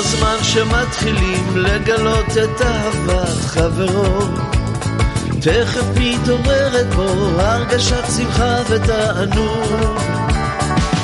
הזמן 0.00 0.36
שמתחילים 0.42 1.56
לגלות 1.56 2.26
את 2.44 2.62
אהבת 2.62 3.44
חברו 3.46 4.20
תכף 5.40 5.84
מתעוררת 5.96 6.94
בו 6.94 7.02
הרגשת 7.38 8.04
שמחה 8.16 8.56
ותענוג 8.68 10.00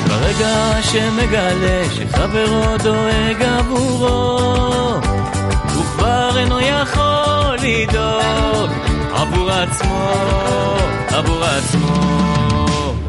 ברגע 0.07 0.81
שמגלה 0.81 1.83
שחברו 1.95 2.77
דואג 2.83 3.41
עבורו, 3.41 4.09
הוא 5.75 5.83
כבר 5.95 6.37
אינו 6.37 6.59
יכול 6.59 7.55
לדאוג 7.61 8.71
עבור 9.13 9.51
עצמו, 9.51 10.11
עבור 11.07 11.43
עצמו. 11.43 11.97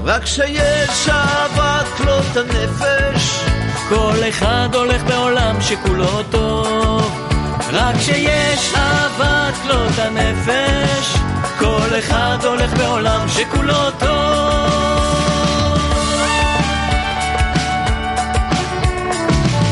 רק 0.04 0.22
כשיש 0.22 1.08
אהבת 1.08 1.86
כלות 1.96 2.36
הנפש, 2.36 3.47
כל 3.88 4.28
אחד 4.28 4.68
הולך 4.74 5.02
בעולם 5.04 5.56
שכולו 5.60 6.22
טוב. 6.30 7.28
רק 7.72 7.96
כשיש 7.96 8.74
אהבת 8.74 9.54
כלות 9.62 9.98
הנפש, 9.98 11.16
כל 11.58 11.98
אחד 11.98 12.38
הולך 12.44 12.74
בעולם 12.76 13.28
שכולו 13.28 13.90
טוב. 13.98 14.08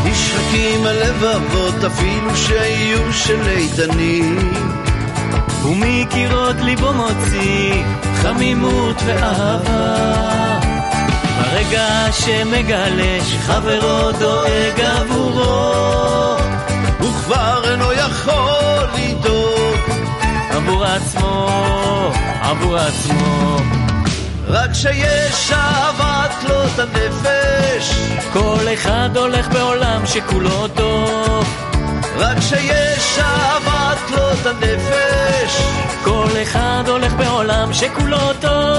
נשחקים 0.04 0.86
הלבבות 0.86 1.84
אפילו 1.86 2.36
שיהיו 2.36 3.12
של 3.12 3.48
איתנים, 3.48 4.52
ומקירות 5.64 6.56
ליבו 6.60 6.92
מוציא 6.92 7.84
חמימות 8.22 8.96
ואהבה. 9.06 10.55
ברגע 11.36 12.06
שמגלה 12.12 13.18
שחברו 13.24 14.12
דואג 14.18 14.80
עבורו, 14.80 16.36
הוא 16.98 17.12
כבר 17.24 17.70
אינו 17.70 17.92
יכול 17.92 18.84
לדאוג 18.94 19.80
עבור 20.50 20.84
עצמו, 20.84 21.50
עבור 22.42 22.76
עצמו. 22.76 23.56
רק 24.48 24.72
שיש 24.72 25.52
אהבת 25.52 26.30
כלות 26.40 26.78
הנפש, 26.78 27.94
כל 28.32 28.66
אחד 28.74 29.10
הולך 29.16 29.48
בעולם 29.48 30.06
שכולו 30.06 30.68
טוב. 30.68 31.46
רק 32.16 32.40
שיש 32.40 33.18
אהבת 33.18 33.98
כלות 34.08 34.46
הנפש, 34.46 35.62
כל 36.04 36.28
אחד 36.42 36.84
הולך 36.86 37.12
בעולם 37.12 37.72
שכולו 37.72 38.32
טוב. 38.40 38.75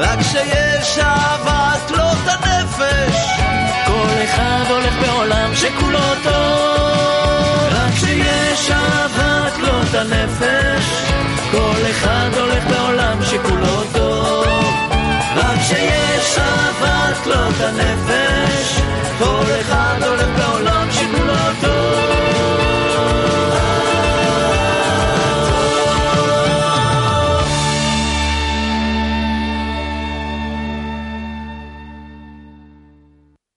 רק 0.00 0.22
שיש 0.22 0.98
אהבת 0.98 1.90
לא 1.90 2.12
את 2.12 2.28
הנפש. 2.28 3.40
כל 3.86 4.24
אחד 4.24 4.64
הולך 4.68 4.94
בעולם 5.00 5.54
שכולו 5.54 5.98
טוב. 6.22 7.68
רק 7.70 7.94
שיש 7.94 8.70
אהבת 8.70 9.58
לא 9.58 9.82
את 9.82 9.94
הנפש. 9.94 10.84
כל 11.50 11.90
אחד 11.90 12.28
הולך 12.38 12.64
בעולם 12.66 13.18
שכולו 13.24 13.82
טוב. 13.92 14.46
רק 15.36 15.58
שיש 15.68 16.38
אהבת 16.38 17.26
לא 17.26 17.48
את 17.48 17.60
הנפש. 17.60 18.80
כל 19.18 19.44
אחד 19.60 20.02
הולך 20.02 20.28
בעולם 20.36 20.49